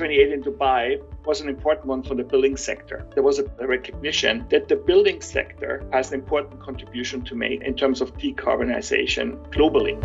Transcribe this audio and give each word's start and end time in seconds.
COP28 0.00 0.32
in 0.32 0.42
Dubai 0.42 1.02
was 1.26 1.42
an 1.42 1.48
important 1.50 1.86
one 1.86 2.02
for 2.02 2.14
the 2.14 2.24
building 2.24 2.56
sector. 2.56 3.06
There 3.12 3.22
was 3.22 3.38
a 3.38 3.44
recognition 3.66 4.46
that 4.48 4.66
the 4.68 4.76
building 4.76 5.20
sector 5.20 5.86
has 5.92 6.10
an 6.10 6.20
important 6.20 6.58
contribution 6.58 7.20
to 7.26 7.34
make 7.34 7.60
in 7.62 7.74
terms 7.74 8.00
of 8.00 8.16
decarbonization 8.16 9.36
globally. 9.50 10.00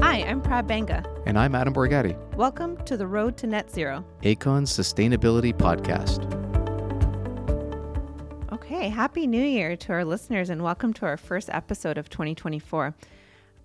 Hi, 0.00 0.22
I'm 0.22 0.40
Prabh 0.40 0.66
Banga. 0.66 1.04
And 1.26 1.38
I'm 1.38 1.54
Adam 1.54 1.74
Borgatti. 1.74 2.16
Welcome 2.34 2.82
to 2.84 2.96
the 2.96 3.06
Road 3.06 3.36
to 3.36 3.46
Net 3.46 3.70
Zero, 3.70 4.02
Aecon's 4.22 4.72
Sustainability 4.72 5.52
Podcast. 5.52 6.24
Okay, 8.50 8.88
Happy 8.88 9.26
New 9.26 9.44
Year 9.44 9.76
to 9.76 9.92
our 9.92 10.06
listeners 10.06 10.48
and 10.48 10.62
welcome 10.62 10.94
to 10.94 11.04
our 11.04 11.18
first 11.18 11.50
episode 11.52 11.98
of 11.98 12.08
2024. 12.08 12.94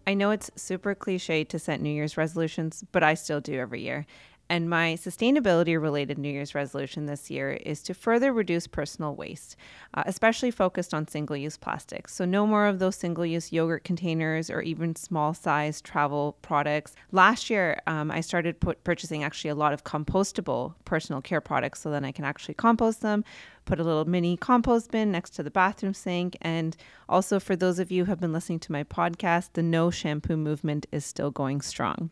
I 0.07 0.13
know 0.13 0.31
it's 0.31 0.51
super 0.55 0.93
cliche 0.93 1.43
to 1.45 1.57
set 1.57 1.81
New 1.81 1.89
Year's 1.89 2.17
resolutions, 2.17 2.83
but 2.91 3.03
I 3.03 3.15
still 3.15 3.41
do 3.41 3.59
every 3.59 3.81
year. 3.81 4.05
And 4.47 4.69
my 4.69 4.93
sustainability 4.93 5.81
related 5.81 6.19
New 6.19 6.29
Year's 6.29 6.53
resolution 6.53 7.07
this 7.07 7.31
year 7.31 7.53
is 7.53 7.81
to 7.83 7.95
further 7.95 8.31
reduce 8.31 8.67
personal 8.67 9.15
waste, 9.15 9.55
uh, 9.95 10.03
especially 10.05 10.51
focused 10.51 10.93
on 10.93 11.07
single 11.07 11.35
use 11.35 11.57
plastics. 11.57 12.13
So, 12.13 12.25
no 12.25 12.45
more 12.45 12.67
of 12.67 12.77
those 12.77 12.95
single 12.95 13.25
use 13.25 13.51
yogurt 13.51 13.83
containers 13.83 14.51
or 14.51 14.61
even 14.61 14.95
small 14.95 15.33
size 15.33 15.81
travel 15.81 16.37
products. 16.43 16.95
Last 17.11 17.49
year, 17.49 17.81
um, 17.87 18.11
I 18.11 18.21
started 18.21 18.59
put, 18.59 18.83
purchasing 18.83 19.23
actually 19.23 19.49
a 19.49 19.55
lot 19.55 19.73
of 19.73 19.83
compostable 19.83 20.75
personal 20.85 21.21
care 21.21 21.41
products 21.41 21.81
so 21.81 21.89
then 21.89 22.05
I 22.05 22.11
can 22.11 22.23
actually 22.23 22.53
compost 22.53 23.01
them, 23.01 23.23
put 23.65 23.79
a 23.79 23.83
little 23.83 24.05
mini 24.05 24.37
compost 24.37 24.91
bin 24.91 25.11
next 25.11 25.31
to 25.31 25.43
the 25.43 25.49
bathroom 25.49 25.95
sink. 25.95 26.37
And 26.41 26.77
also, 27.09 27.39
for 27.39 27.55
those 27.55 27.79
of 27.79 27.89
you 27.89 28.05
who 28.05 28.11
have 28.11 28.19
been 28.19 28.33
listening 28.33 28.59
to 28.59 28.71
my 28.71 28.83
podcast, 28.83 29.49
the 29.53 29.63
no 29.63 29.89
shampoo 29.89 30.37
movement 30.37 30.85
is 30.91 31.03
still 31.03 31.31
going 31.31 31.61
strong. 31.61 32.11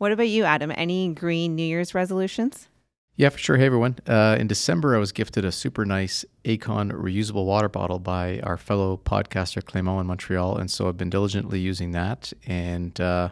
What 0.00 0.12
about 0.12 0.28
you, 0.28 0.44
Adam? 0.44 0.72
Any 0.74 1.12
green 1.12 1.56
New 1.56 1.62
Year's 1.62 1.94
resolutions? 1.94 2.70
Yeah, 3.16 3.28
for 3.28 3.36
sure. 3.36 3.58
Hey, 3.58 3.66
everyone. 3.66 3.96
Uh, 4.06 4.34
in 4.40 4.46
December, 4.46 4.96
I 4.96 4.98
was 4.98 5.12
gifted 5.12 5.44
a 5.44 5.52
super 5.52 5.84
nice 5.84 6.24
Aecon 6.46 6.90
reusable 6.90 7.44
water 7.44 7.68
bottle 7.68 7.98
by 7.98 8.40
our 8.40 8.56
fellow 8.56 8.96
podcaster 8.96 9.62
Clément 9.62 10.00
in 10.00 10.06
Montreal. 10.06 10.56
And 10.56 10.70
so 10.70 10.88
I've 10.88 10.96
been 10.96 11.10
diligently 11.10 11.60
using 11.60 11.92
that. 11.92 12.32
And 12.46 12.98
uh, 12.98 13.28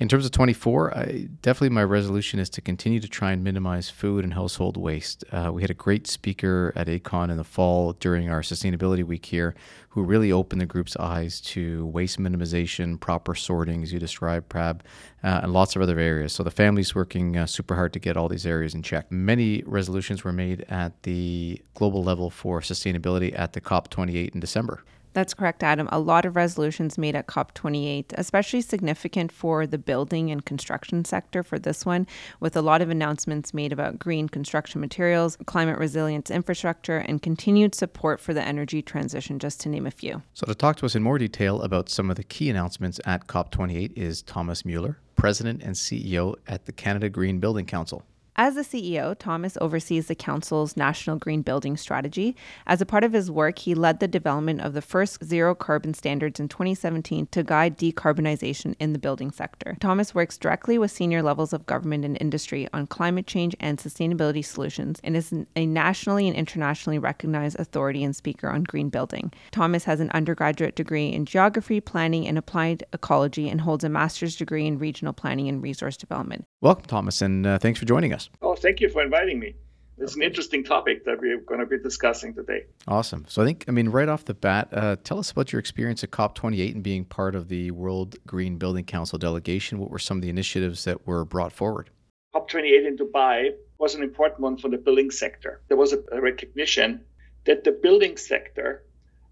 in 0.00 0.08
terms 0.08 0.24
of 0.24 0.30
24, 0.30 0.96
I, 0.96 1.28
definitely 1.42 1.70
my 1.70 1.82
resolution 1.82 2.38
is 2.38 2.48
to 2.50 2.60
continue 2.60 3.00
to 3.00 3.08
try 3.08 3.32
and 3.32 3.42
minimize 3.42 3.90
food 3.90 4.22
and 4.22 4.34
household 4.34 4.76
waste. 4.76 5.24
Uh, 5.32 5.50
we 5.52 5.60
had 5.60 5.72
a 5.72 5.74
great 5.74 6.06
speaker 6.06 6.72
at 6.76 6.86
Aecon 6.86 7.30
in 7.30 7.36
the 7.36 7.44
fall 7.44 7.94
during 7.94 8.30
our 8.30 8.42
sustainability 8.42 9.02
week 9.02 9.26
here 9.26 9.56
who 9.88 10.04
really 10.04 10.30
opened 10.30 10.60
the 10.60 10.66
group's 10.66 10.96
eyes 10.98 11.40
to 11.40 11.84
waste 11.86 12.20
minimization, 12.20 13.00
proper 13.00 13.34
sorting, 13.34 13.82
as 13.82 13.92
you 13.92 13.98
described, 13.98 14.48
Prabh, 14.48 14.80
uh, 15.24 15.40
and 15.42 15.52
lots 15.52 15.74
of 15.74 15.82
other 15.82 15.98
areas. 15.98 16.32
So 16.32 16.44
the 16.44 16.50
family's 16.52 16.94
working 16.94 17.36
uh, 17.36 17.46
super 17.46 17.74
hard 17.74 17.92
to 17.94 17.98
get 17.98 18.16
all 18.16 18.28
these 18.28 18.46
areas 18.46 18.74
in 18.74 18.84
check. 18.84 19.10
Many 19.10 19.64
resolutions 19.66 20.22
were 20.22 20.32
made 20.32 20.64
at 20.68 21.02
the 21.02 21.60
global 21.74 22.04
level 22.04 22.30
for 22.30 22.60
sustainability 22.60 23.36
at 23.36 23.52
the 23.52 23.60
COP28 23.60 24.32
in 24.32 24.38
December. 24.38 24.84
That's 25.18 25.34
correct, 25.34 25.64
Adam. 25.64 25.88
A 25.90 25.98
lot 25.98 26.26
of 26.26 26.36
resolutions 26.36 26.96
made 26.96 27.16
at 27.16 27.26
COP28, 27.26 28.12
especially 28.12 28.60
significant 28.60 29.32
for 29.32 29.66
the 29.66 29.76
building 29.76 30.30
and 30.30 30.44
construction 30.44 31.04
sector 31.04 31.42
for 31.42 31.58
this 31.58 31.84
one, 31.84 32.06
with 32.38 32.56
a 32.56 32.62
lot 32.62 32.82
of 32.82 32.88
announcements 32.88 33.52
made 33.52 33.72
about 33.72 33.98
green 33.98 34.28
construction 34.28 34.80
materials, 34.80 35.36
climate 35.44 35.76
resilience 35.76 36.30
infrastructure, 36.30 36.98
and 36.98 37.20
continued 37.20 37.74
support 37.74 38.20
for 38.20 38.32
the 38.32 38.46
energy 38.46 38.80
transition, 38.80 39.40
just 39.40 39.60
to 39.62 39.68
name 39.68 39.88
a 39.88 39.90
few. 39.90 40.22
So, 40.34 40.46
to 40.46 40.54
talk 40.54 40.76
to 40.76 40.86
us 40.86 40.94
in 40.94 41.02
more 41.02 41.18
detail 41.18 41.62
about 41.62 41.88
some 41.88 42.10
of 42.10 42.16
the 42.16 42.22
key 42.22 42.48
announcements 42.48 43.00
at 43.04 43.26
COP28 43.26 43.98
is 43.98 44.22
Thomas 44.22 44.64
Mueller, 44.64 45.00
President 45.16 45.64
and 45.64 45.74
CEO 45.74 46.36
at 46.46 46.66
the 46.66 46.70
Canada 46.70 47.08
Green 47.08 47.40
Building 47.40 47.66
Council. 47.66 48.04
As 48.40 48.54
the 48.54 48.62
CEO, 48.62 49.18
Thomas 49.18 49.58
oversees 49.60 50.06
the 50.06 50.14
Council's 50.14 50.76
National 50.76 51.16
Green 51.16 51.42
Building 51.42 51.76
Strategy. 51.76 52.36
As 52.68 52.80
a 52.80 52.86
part 52.86 53.02
of 53.02 53.12
his 53.12 53.32
work, 53.32 53.58
he 53.58 53.74
led 53.74 53.98
the 53.98 54.06
development 54.06 54.60
of 54.60 54.74
the 54.74 54.80
first 54.80 55.24
zero 55.24 55.56
carbon 55.56 55.92
standards 55.92 56.38
in 56.38 56.46
2017 56.46 57.26
to 57.32 57.42
guide 57.42 57.76
decarbonization 57.76 58.76
in 58.78 58.92
the 58.92 58.98
building 59.00 59.32
sector. 59.32 59.76
Thomas 59.80 60.14
works 60.14 60.38
directly 60.38 60.78
with 60.78 60.92
senior 60.92 61.20
levels 61.20 61.52
of 61.52 61.66
government 61.66 62.04
and 62.04 62.16
industry 62.20 62.68
on 62.72 62.86
climate 62.86 63.26
change 63.26 63.56
and 63.58 63.76
sustainability 63.76 64.44
solutions 64.44 65.00
and 65.02 65.16
is 65.16 65.34
a 65.56 65.66
nationally 65.66 66.28
and 66.28 66.36
internationally 66.36 67.00
recognized 67.00 67.58
authority 67.58 68.04
and 68.04 68.14
speaker 68.14 68.48
on 68.48 68.62
green 68.62 68.88
building. 68.88 69.32
Thomas 69.50 69.82
has 69.82 69.98
an 69.98 70.10
undergraduate 70.10 70.76
degree 70.76 71.08
in 71.08 71.26
geography, 71.26 71.80
planning, 71.80 72.28
and 72.28 72.38
applied 72.38 72.84
ecology 72.92 73.48
and 73.48 73.62
holds 73.62 73.82
a 73.82 73.88
master's 73.88 74.36
degree 74.36 74.64
in 74.64 74.78
regional 74.78 75.12
planning 75.12 75.48
and 75.48 75.60
resource 75.60 75.96
development. 75.96 76.44
Welcome, 76.60 76.84
Thomas, 76.84 77.20
and 77.20 77.44
uh, 77.44 77.58
thanks 77.58 77.80
for 77.80 77.84
joining 77.84 78.12
us. 78.12 78.27
Oh, 78.42 78.54
thank 78.54 78.80
you 78.80 78.88
for 78.88 79.02
inviting 79.02 79.38
me. 79.38 79.54
It's 80.00 80.14
an 80.14 80.22
interesting 80.22 80.62
topic 80.62 81.04
that 81.06 81.20
we're 81.20 81.40
going 81.40 81.58
to 81.60 81.66
be 81.66 81.78
discussing 81.78 82.32
today. 82.32 82.66
Awesome. 82.86 83.24
So 83.28 83.42
I 83.42 83.44
think, 83.44 83.64
I 83.66 83.72
mean, 83.72 83.88
right 83.88 84.08
off 84.08 84.24
the 84.24 84.34
bat, 84.34 84.68
uh, 84.72 84.96
tell 85.02 85.18
us 85.18 85.32
about 85.32 85.52
your 85.52 85.58
experience 85.58 86.04
at 86.04 86.12
COP28 86.12 86.74
and 86.74 86.82
being 86.84 87.04
part 87.04 87.34
of 87.34 87.48
the 87.48 87.72
World 87.72 88.16
Green 88.24 88.58
Building 88.58 88.84
Council 88.84 89.18
delegation. 89.18 89.78
What 89.78 89.90
were 89.90 89.98
some 89.98 90.18
of 90.18 90.22
the 90.22 90.28
initiatives 90.28 90.84
that 90.84 91.04
were 91.06 91.24
brought 91.24 91.52
forward? 91.52 91.90
COP28 92.34 92.86
in 92.86 92.96
Dubai 92.96 93.54
was 93.78 93.96
an 93.96 94.04
important 94.04 94.40
one 94.40 94.56
for 94.56 94.68
the 94.68 94.78
building 94.78 95.10
sector. 95.10 95.62
There 95.66 95.76
was 95.76 95.92
a, 95.92 95.98
a 96.12 96.20
recognition 96.20 97.00
that 97.46 97.64
the 97.64 97.72
building 97.72 98.16
sector 98.16 98.84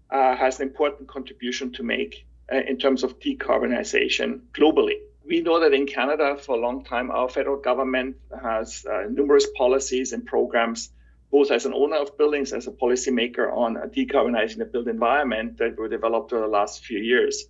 uh, 0.09 0.35
has 0.35 0.59
an 0.59 0.67
important 0.67 1.07
contribution 1.07 1.71
to 1.73 1.83
make 1.83 2.25
uh, 2.51 2.57
in 2.67 2.77
terms 2.77 3.03
of 3.03 3.19
decarbonization 3.19 4.41
globally 4.53 4.97
we 5.27 5.41
know 5.41 5.59
that 5.59 5.73
in 5.73 5.85
Canada 5.85 6.37
for 6.37 6.55
a 6.55 6.59
long 6.59 6.83
time, 6.83 7.11
our 7.11 7.27
federal 7.27 7.57
government 7.57 8.15
has 8.41 8.85
uh, 8.85 9.03
numerous 9.09 9.45
policies 9.57 10.13
and 10.13 10.25
programs, 10.25 10.89
both 11.31 11.51
as 11.51 11.65
an 11.65 11.73
owner 11.73 11.97
of 11.97 12.17
buildings, 12.17 12.53
as 12.53 12.67
a 12.67 12.71
policymaker 12.71 13.51
on 13.51 13.75
decarbonizing 13.75 14.57
the 14.57 14.65
built 14.65 14.87
environment 14.87 15.57
that 15.57 15.77
were 15.77 15.89
developed 15.89 16.31
over 16.31 16.43
the 16.43 16.47
last 16.47 16.85
few 16.85 16.99
years. 16.99 17.45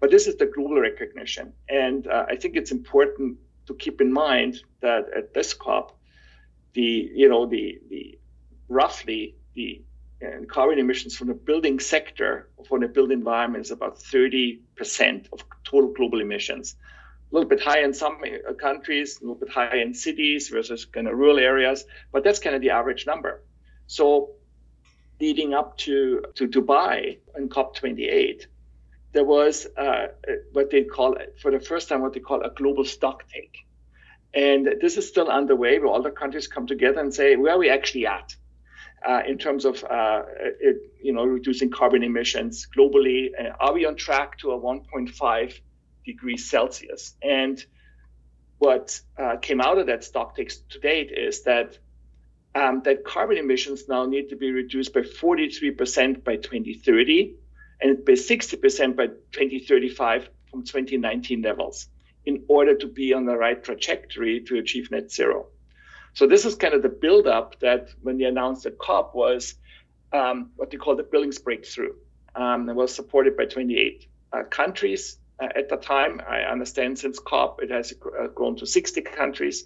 But 0.00 0.10
this 0.10 0.26
is 0.26 0.36
the 0.36 0.46
global 0.46 0.80
recognition. 0.80 1.54
And 1.68 2.06
uh, 2.06 2.26
I 2.28 2.36
think 2.36 2.56
it's 2.56 2.72
important 2.72 3.38
to 3.66 3.74
keep 3.74 4.00
in 4.00 4.12
mind 4.12 4.62
that 4.80 5.06
at 5.16 5.34
this 5.34 5.54
COP, 5.54 5.98
the, 6.74 7.10
you 7.14 7.28
know, 7.28 7.46
the, 7.46 7.80
the 7.88 8.18
roughly 8.68 9.34
the 9.54 9.82
uh, 10.22 10.44
carbon 10.46 10.78
emissions 10.78 11.16
from 11.16 11.28
the 11.28 11.34
building 11.34 11.80
sector, 11.80 12.50
from 12.68 12.80
the 12.80 12.88
built 12.88 13.10
environment 13.10 13.64
is 13.64 13.70
about 13.70 13.98
30% 13.98 14.60
of 15.32 15.44
total 15.64 15.92
global 15.94 16.20
emissions 16.20 16.76
a 17.30 17.34
little 17.34 17.48
bit 17.48 17.60
high 17.60 17.80
in 17.80 17.92
some 17.92 18.18
uh, 18.24 18.54
countries, 18.54 19.18
a 19.18 19.24
little 19.24 19.34
bit 19.36 19.50
high 19.50 19.76
in 19.76 19.94
cities 19.94 20.48
versus 20.48 20.84
kind 20.86 21.06
of 21.08 21.16
rural 21.16 21.38
areas, 21.38 21.84
but 22.12 22.24
that's 22.24 22.38
kind 22.38 22.56
of 22.56 22.62
the 22.62 22.70
average 22.70 23.06
number. 23.06 23.42
So 23.86 24.30
leading 25.20 25.52
up 25.52 25.76
to, 25.78 26.22
to 26.36 26.48
Dubai 26.48 27.18
in 27.36 27.48
COP28, 27.48 28.46
there 29.12 29.24
was 29.24 29.66
uh, 29.76 30.08
what 30.52 30.70
they 30.70 30.84
call, 30.84 31.16
for 31.40 31.50
the 31.50 31.60
first 31.60 31.88
time, 31.88 32.02
what 32.02 32.12
they 32.12 32.20
call 32.20 32.42
a 32.42 32.50
global 32.50 32.84
stock 32.84 33.24
take. 33.28 33.66
And 34.34 34.76
this 34.80 34.96
is 34.96 35.08
still 35.08 35.28
underway 35.28 35.78
where 35.78 35.88
all 35.88 36.02
the 36.02 36.10
countries 36.10 36.46
come 36.46 36.66
together 36.66 37.00
and 37.00 37.12
say, 37.12 37.36
where 37.36 37.54
are 37.54 37.58
we 37.58 37.70
actually 37.70 38.06
at? 38.06 38.34
Uh, 39.06 39.22
in 39.26 39.38
terms 39.38 39.64
of 39.64 39.82
uh, 39.84 40.22
it, 40.60 40.76
you 41.00 41.12
know 41.12 41.24
reducing 41.24 41.70
carbon 41.70 42.02
emissions 42.02 42.66
globally, 42.76 43.28
uh, 43.38 43.52
are 43.60 43.72
we 43.72 43.86
on 43.86 43.94
track 43.94 44.36
to 44.38 44.50
a 44.50 44.60
1.5 44.60 45.60
degrees 46.08 46.50
Celsius. 46.50 47.14
And 47.22 47.64
what 48.58 49.00
uh, 49.16 49.36
came 49.36 49.60
out 49.60 49.78
of 49.78 49.86
that 49.86 50.02
stock 50.02 50.34
take 50.34 50.50
to 50.70 50.78
date 50.80 51.12
is 51.12 51.42
that 51.44 51.78
um, 52.54 52.82
that 52.84 53.04
carbon 53.04 53.36
emissions 53.36 53.88
now 53.88 54.06
need 54.06 54.30
to 54.30 54.36
be 54.36 54.50
reduced 54.50 54.92
by 54.92 55.02
43% 55.02 56.24
by 56.24 56.36
2030 56.36 57.34
and 57.80 58.04
by 58.04 58.12
60% 58.12 58.96
by 58.96 59.06
2035 59.06 60.28
from 60.50 60.64
2019 60.64 61.42
levels 61.42 61.88
in 62.24 62.44
order 62.48 62.74
to 62.74 62.86
be 62.86 63.12
on 63.12 63.26
the 63.26 63.36
right 63.36 63.62
trajectory 63.62 64.40
to 64.40 64.58
achieve 64.58 64.90
net 64.90 65.12
zero. 65.12 65.46
So 66.14 66.26
this 66.26 66.44
is 66.44 66.56
kind 66.56 66.74
of 66.74 66.82
the 66.82 66.88
buildup 66.88 67.60
that 67.60 67.90
when 68.02 68.18
they 68.18 68.24
announced 68.24 68.64
the 68.64 68.72
COP 68.72 69.14
was 69.14 69.54
um, 70.12 70.50
what 70.56 70.70
they 70.70 70.78
call 70.78 70.96
the 70.96 71.02
Buildings 71.02 71.38
breakthrough. 71.38 71.94
Um, 72.34 72.68
it 72.68 72.74
was 72.74 72.94
supported 72.94 73.36
by 73.36 73.44
28 73.44 74.06
uh, 74.32 74.42
countries 74.44 75.18
at 75.40 75.68
the 75.68 75.76
time. 75.76 76.20
I 76.28 76.40
understand 76.40 76.98
since 76.98 77.18
COP, 77.18 77.62
it 77.62 77.70
has 77.70 77.92
uh, 77.92 78.28
grown 78.28 78.56
to 78.56 78.66
60 78.66 79.00
countries. 79.02 79.64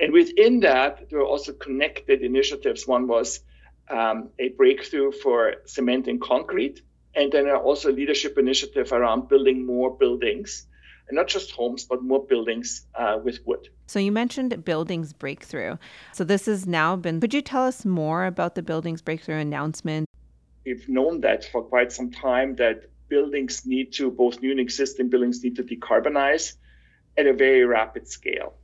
And 0.00 0.12
within 0.12 0.60
that, 0.60 1.10
there 1.10 1.18
were 1.18 1.26
also 1.26 1.52
connected 1.52 2.22
initiatives. 2.22 2.86
One 2.86 3.08
was 3.08 3.40
um, 3.90 4.30
a 4.38 4.50
breakthrough 4.50 5.12
for 5.12 5.54
cement 5.66 6.06
and 6.08 6.20
concrete, 6.20 6.82
and 7.14 7.32
then 7.32 7.48
also 7.50 7.90
a 7.90 7.92
leadership 7.92 8.38
initiative 8.38 8.92
around 8.92 9.28
building 9.28 9.66
more 9.66 9.96
buildings, 9.96 10.66
and 11.08 11.16
not 11.16 11.26
just 11.26 11.50
homes, 11.50 11.84
but 11.84 12.02
more 12.02 12.24
buildings 12.24 12.86
uh, 12.94 13.18
with 13.22 13.40
wood. 13.44 13.68
So 13.86 13.98
you 13.98 14.12
mentioned 14.12 14.64
buildings 14.64 15.12
breakthrough. 15.12 15.78
So 16.12 16.22
this 16.22 16.46
has 16.46 16.66
now 16.66 16.94
been. 16.96 17.20
Could 17.20 17.34
you 17.34 17.42
tell 17.42 17.64
us 17.64 17.84
more 17.84 18.26
about 18.26 18.54
the 18.54 18.62
buildings 18.62 19.02
breakthrough 19.02 19.38
announcement? 19.38 20.06
We've 20.64 20.88
known 20.88 21.22
that 21.22 21.46
for 21.46 21.62
quite 21.62 21.92
some 21.92 22.10
time 22.10 22.56
that 22.56 22.84
buildings 23.08 23.66
need 23.66 23.92
to, 23.94 24.10
both 24.10 24.40
new 24.40 24.50
and 24.50 24.60
existing 24.60 25.08
buildings 25.08 25.42
need 25.42 25.56
to 25.56 25.62
decarbonize 25.62 26.54
at 27.16 27.26
a 27.26 27.32
very 27.32 27.64
rapid 27.64 28.08
scale. 28.08 28.54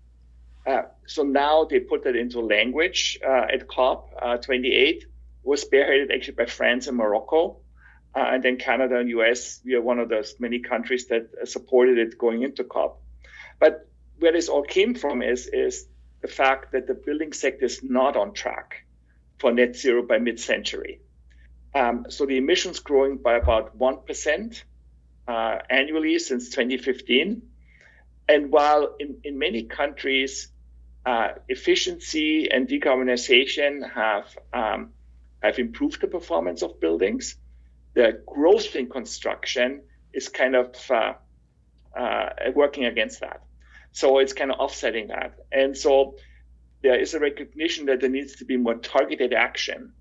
Uh, 0.67 0.83
so 1.07 1.23
now 1.23 1.65
they 1.65 1.81
put 1.81 2.05
that 2.05 2.17
into 2.17 2.41
language 2.41 3.19
uh, 3.27 3.47
at 3.53 3.69
COP 3.69 4.11
uh, 4.21 4.37
28. 4.39 5.07
was 5.43 5.65
spearheaded 5.65 6.15
actually 6.15 6.35
by 6.35 6.47
France 6.47 6.87
and 6.87 6.97
Morocco. 6.97 7.59
Uh, 8.15 8.31
and 8.33 8.43
then 8.43 8.57
Canada 8.57 8.99
and 8.99 9.11
US, 9.11 9.61
we 9.65 9.75
are 9.75 9.83
one 9.83 9.99
of 9.99 10.09
those 10.09 10.37
many 10.39 10.61
countries 10.61 11.07
that 11.09 11.29
supported 11.45 11.99
it 11.99 12.17
going 12.17 12.43
into 12.43 12.65
COP. 12.65 13.03
But 13.59 13.89
where 14.19 14.33
this 14.33 14.49
all 14.49 14.63
came 14.63 14.95
from 14.95 15.21
is, 15.21 15.49
is 15.53 15.87
the 16.23 16.29
fact 16.29 16.73
that 16.73 16.87
the 16.87 16.95
building 16.95 17.33
sector 17.33 17.67
is 17.67 17.83
not 17.83 18.17
on 18.17 18.33
track 18.33 18.87
for 19.39 19.53
net 19.53 19.77
zero 19.77 20.03
by 20.03 20.19
mid 20.19 20.39
century. 20.41 21.01
Um, 21.75 22.07
so 22.09 22.25
the 22.27 22.37
emissions 22.37 22.79
growing 22.79 23.17
by 23.17 23.35
about 23.35 23.77
1% 23.79 24.63
uh, 25.27 25.59
annually 25.69 26.19
since 26.19 26.51
2015. 26.51 27.43
And 28.29 28.51
while 28.51 28.95
in, 29.01 29.19
in 29.25 29.39
many 29.39 29.65
countries, 29.65 30.49
uh, 31.05 31.33
efficiency 31.49 32.51
and 32.51 32.69
decarbonization 32.69 33.91
have 33.93 34.27
um, 34.55 34.91
have 35.43 35.59
improved 35.59 36.01
the 36.01 36.07
performance 36.07 36.63
of 36.63 36.81
buildings. 36.81 37.37
The 37.93 38.23
growth 38.27 38.75
in 38.77 38.89
construction 38.89 39.83
is 40.15 40.31
kind 40.31 40.57
of 40.57 40.91
uh, 40.91 41.13
uh, 41.95 42.29
working 42.55 42.87
against 42.87 43.21
that. 43.21 43.43
So 43.93 44.19
it's 44.19 44.33
kind 44.33 44.51
of 44.51 44.59
offsetting 44.59 45.09
that. 45.09 45.35
And 45.53 45.77
so 45.77 46.17
there 46.83 46.99
is 46.99 47.13
a 47.13 47.21
recognition 47.21 47.87
that 47.87 48.01
there 48.01 48.09
needs 48.09 48.37
to 48.37 48.47
be 48.47 48.57
more 48.57 48.77
targeted 48.77 49.35
action 49.35 49.93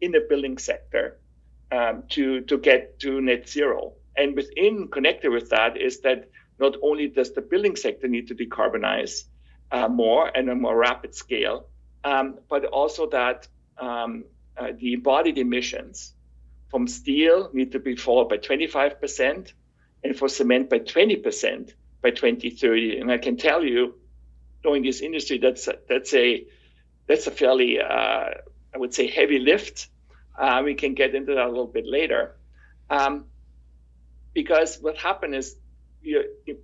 in 0.00 0.12
the 0.12 0.24
building 0.28 0.58
sector 0.58 1.18
um, 1.72 2.04
to, 2.10 2.42
to 2.42 2.58
get 2.58 3.00
to 3.00 3.20
net 3.20 3.48
zero. 3.48 3.94
And 4.16 4.36
within 4.36 4.88
connected 4.88 5.30
with 5.30 5.50
that 5.50 5.76
is 5.80 6.00
that 6.00 6.28
not 6.60 6.76
only 6.82 7.08
does 7.08 7.32
the 7.32 7.40
building 7.40 7.76
sector 7.76 8.08
need 8.08 8.28
to 8.28 8.34
decarbonize, 8.34 9.24
uh, 9.72 9.88
more 9.88 10.30
and 10.34 10.50
a 10.50 10.54
more 10.54 10.76
rapid 10.76 11.14
scale, 11.14 11.66
um, 12.04 12.38
but 12.48 12.66
also 12.66 13.08
that 13.08 13.48
um, 13.78 14.24
uh, 14.56 14.72
the 14.78 14.92
embodied 14.92 15.38
emissions 15.38 16.12
from 16.70 16.86
steel 16.86 17.50
need 17.52 17.72
to 17.72 17.78
be 17.78 17.96
fall 17.96 18.26
by 18.26 18.36
25% 18.36 19.52
and 20.04 20.16
for 20.16 20.28
cement 20.28 20.68
by 20.68 20.78
20% 20.78 21.72
by 22.02 22.10
2030. 22.10 22.98
And 22.98 23.10
I 23.10 23.18
can 23.18 23.36
tell 23.36 23.64
you, 23.64 23.94
knowing 24.64 24.82
this 24.82 25.00
industry, 25.00 25.38
that's 25.38 25.66
a, 25.68 25.78
that's 25.88 26.12
a 26.14 26.46
that's 27.06 27.26
a 27.26 27.30
fairly 27.30 27.80
uh, 27.80 28.30
I 28.74 28.78
would 28.78 28.94
say 28.94 29.06
heavy 29.08 29.38
lift. 29.38 29.88
Uh, 30.38 30.62
we 30.64 30.74
can 30.74 30.94
get 30.94 31.14
into 31.14 31.34
that 31.34 31.46
a 31.46 31.48
little 31.48 31.66
bit 31.66 31.86
later, 31.86 32.34
um, 32.90 33.26
because 34.32 34.78
what 34.80 34.96
happened 34.96 35.34
is 35.34 35.56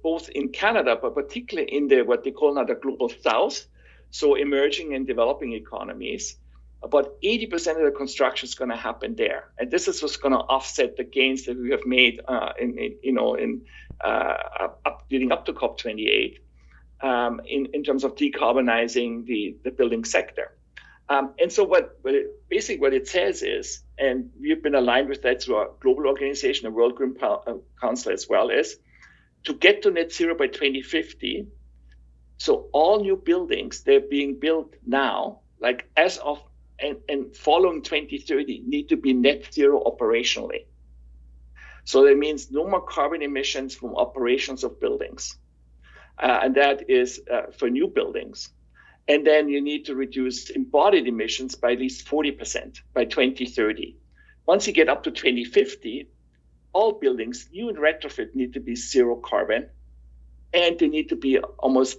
both 0.03 0.29
in 0.31 0.49
Canada, 0.49 0.99
but 1.01 1.15
particularly 1.15 1.71
in 1.71 1.89
the 1.89 2.03
what 2.03 2.25
they 2.25 2.31
call 2.31 2.55
now 2.55 2.65
the 2.65 2.75
global 2.75 3.11
south, 3.23 3.67
so 4.11 4.35
emerging 4.35 4.95
and 4.95 5.07
developing 5.07 5.53
economies, 5.53 6.37
about 6.83 7.21
80% 7.23 7.77
of 7.77 7.85
the 7.85 7.91
construction 7.97 8.47
is 8.47 8.55
going 8.55 8.71
to 8.71 8.77
happen 8.77 9.15
there, 9.17 9.45
and 9.59 9.71
this 9.71 9.89
is 9.89 10.03
what's 10.03 10.17
going 10.17 10.33
to 10.33 10.39
offset 10.39 10.97
the 10.97 11.05
gains 11.05 11.45
that 11.45 11.59
we 11.59 11.71
have 11.71 11.85
made 11.85 12.21
uh, 12.27 12.53
in, 12.59 12.79
in, 12.79 12.97
you 13.03 13.13
know 13.13 13.35
in 13.35 13.63
uh, 14.01 14.35
up, 14.87 15.05
leading 15.11 15.33
up 15.33 15.45
to 15.47 15.53
COP28 15.53 16.37
um, 17.01 17.41
in 17.47 17.67
in 17.75 17.83
terms 17.83 18.05
of 18.05 18.15
decarbonizing 18.15 19.27
the 19.27 19.57
the 19.65 19.71
building 19.71 20.05
sector. 20.05 20.53
Um, 21.11 21.35
and 21.41 21.51
so 21.51 21.65
what, 21.65 21.99
what 22.03 22.15
it, 22.15 22.49
basically 22.49 22.81
what 22.81 22.93
it 22.93 23.09
says 23.09 23.43
is, 23.43 23.83
and 23.99 24.31
we've 24.39 24.63
been 24.63 24.75
aligned 24.75 25.09
with 25.09 25.23
that 25.23 25.43
through 25.43 25.57
our 25.57 25.71
global 25.81 26.07
organization, 26.07 26.65
the 26.65 26.71
World 26.71 26.97
Green 26.97 27.17
uh, 27.23 27.55
Council 27.81 28.13
as 28.13 28.29
well, 28.29 28.51
is 28.51 28.77
to 29.45 29.55
get 29.55 29.83
to 29.83 29.91
net 29.91 30.13
zero 30.13 30.37
by 30.37 30.49
2050. 30.49 31.47
So 32.37 32.69
all 32.73 33.01
new 33.01 33.17
buildings 33.17 33.83
they're 33.83 34.01
being 34.01 34.39
built 34.39 34.75
now, 34.87 35.41
like 35.61 35.91
as 35.97 36.19
of 36.19 36.43
and, 36.79 36.99
and 37.09 37.35
following 37.35 37.83
2030, 37.83 38.63
need 38.67 38.91
to 38.91 38.97
be 38.97 39.13
net 39.13 39.53
zero 39.53 39.83
operationally. 39.83 40.67
So 41.85 42.05
that 42.05 42.17
means 42.17 42.51
no 42.51 42.69
more 42.69 42.83
carbon 42.83 43.23
emissions 43.23 43.75
from 43.75 43.97
operations 43.97 44.63
of 44.63 44.79
buildings. 44.79 45.37
Uh, 46.19 46.41
and 46.43 46.55
that 46.57 46.91
is 46.91 47.21
uh, 47.33 47.51
for 47.57 47.71
new 47.71 47.89
buildings. 47.89 48.51
And 49.09 49.27
then 49.27 49.49
you 49.49 49.61
need 49.63 49.87
to 49.87 49.95
reduce 49.95 50.51
embodied 50.51 51.09
emissions 51.09 51.55
by 51.55 51.73
at 51.73 51.79
least 51.79 52.07
40% 52.07 52.81
by 52.93 53.07
2030. 53.07 53.97
Once 54.47 54.67
you 54.67 54.73
get 54.73 54.89
up 54.89 55.05
to 55.05 55.11
2050, 55.11 56.09
all 56.73 56.93
buildings, 56.93 57.49
new 57.51 57.71
and 57.71 57.79
retrofit, 57.79 58.35
need 58.35 58.53
to 58.53 58.61
be 58.61 58.77
zero 58.77 59.17
carbon, 59.17 59.69
and 60.53 60.79
they 60.79 60.89
need 60.89 61.09
to 61.09 61.17
be 61.17 61.39
almost 61.39 61.99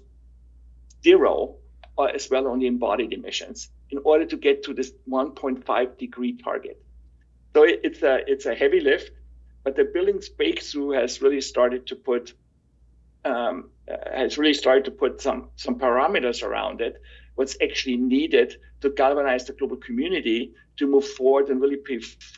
zero 1.03 1.55
uh, 1.97 2.03
as 2.03 2.29
well 2.29 2.47
on 2.47 2.59
the 2.59 2.67
embodied 2.67 3.13
emissions 3.13 3.69
in 3.89 3.99
order 4.03 4.25
to 4.25 4.37
get 4.37 4.63
to 4.63 4.73
this 4.73 4.91
1.5 5.09 5.97
degree 5.97 6.33
target. 6.33 6.81
So 7.53 7.63
it, 7.63 7.81
it's 7.83 8.03
a 8.03 8.19
it's 8.27 8.45
a 8.45 8.53
heavy 8.53 8.79
lift, 8.79 9.11
but 9.63 9.75
the 9.75 9.83
buildings 9.83 10.29
breakthrough 10.29 10.91
has 10.91 11.21
really 11.21 11.41
started 11.41 11.87
to 11.87 11.95
put 11.95 12.33
um, 13.25 13.69
has 14.13 14.37
really 14.37 14.53
started 14.53 14.85
to 14.85 14.91
put 14.91 15.21
some 15.21 15.49
some 15.55 15.75
parameters 15.79 16.43
around 16.43 16.81
it. 16.81 17.01
What's 17.35 17.55
actually 17.61 17.97
needed 17.97 18.55
to 18.81 18.89
galvanize 18.89 19.45
the 19.45 19.53
global 19.53 19.77
community 19.77 20.53
to 20.77 20.87
move 20.87 21.07
forward 21.07 21.49
and 21.49 21.61
really 21.61 21.79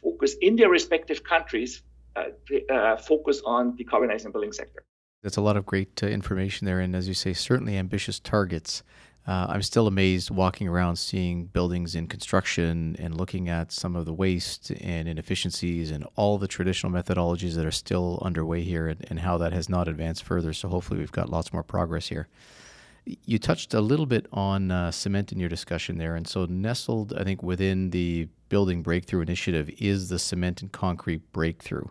focus 0.01 0.35
in 0.41 0.55
their 0.55 0.69
respective 0.69 1.23
countries 1.23 1.81
uh, 2.15 2.25
uh, 2.69 2.97
focus 2.97 3.41
on 3.45 3.77
decarbonizing 3.77 4.23
the 4.23 4.29
building 4.29 4.51
sector. 4.51 4.83
That's 5.23 5.37
a 5.37 5.41
lot 5.41 5.55
of 5.55 5.65
great 5.65 6.03
uh, 6.03 6.07
information 6.07 6.65
there, 6.65 6.79
and 6.79 6.95
as 6.95 7.07
you 7.07 7.13
say, 7.13 7.33
certainly 7.33 7.77
ambitious 7.77 8.19
targets. 8.19 8.83
Uh, 9.27 9.45
I'm 9.49 9.61
still 9.61 9.85
amazed 9.85 10.31
walking 10.31 10.67
around 10.67 10.95
seeing 10.95 11.45
buildings 11.45 11.93
in 11.93 12.07
construction 12.07 12.95
and 12.97 13.15
looking 13.15 13.49
at 13.49 13.71
some 13.71 13.95
of 13.95 14.05
the 14.05 14.13
waste 14.13 14.71
and 14.81 15.07
inefficiencies 15.07 15.91
and 15.91 16.05
all 16.15 16.39
the 16.39 16.47
traditional 16.47 16.91
methodologies 16.91 17.53
that 17.55 17.65
are 17.65 17.71
still 17.71 18.19
underway 18.23 18.61
here 18.61 18.87
and, 18.87 19.05
and 19.09 19.19
how 19.19 19.37
that 19.37 19.53
has 19.53 19.69
not 19.69 19.87
advanced 19.87 20.23
further. 20.23 20.53
So 20.53 20.69
hopefully 20.69 20.99
we've 20.99 21.11
got 21.11 21.29
lots 21.29 21.53
more 21.53 21.63
progress 21.63 22.07
here. 22.07 22.27
You 23.05 23.37
touched 23.37 23.73
a 23.73 23.81
little 23.81 24.05
bit 24.05 24.27
on 24.31 24.71
uh, 24.71 24.91
cement 24.91 25.31
in 25.31 25.39
your 25.39 25.49
discussion 25.49 25.97
there, 25.97 26.15
and 26.15 26.27
so 26.27 26.45
nestled, 26.45 27.13
I 27.17 27.23
think, 27.23 27.41
within 27.41 27.89
the 27.89 28.27
Building 28.49 28.83
Breakthrough 28.83 29.21
Initiative 29.21 29.71
is 29.79 30.09
the 30.09 30.19
Cement 30.19 30.61
and 30.61 30.71
Concrete 30.71 31.31
Breakthrough, 31.31 31.87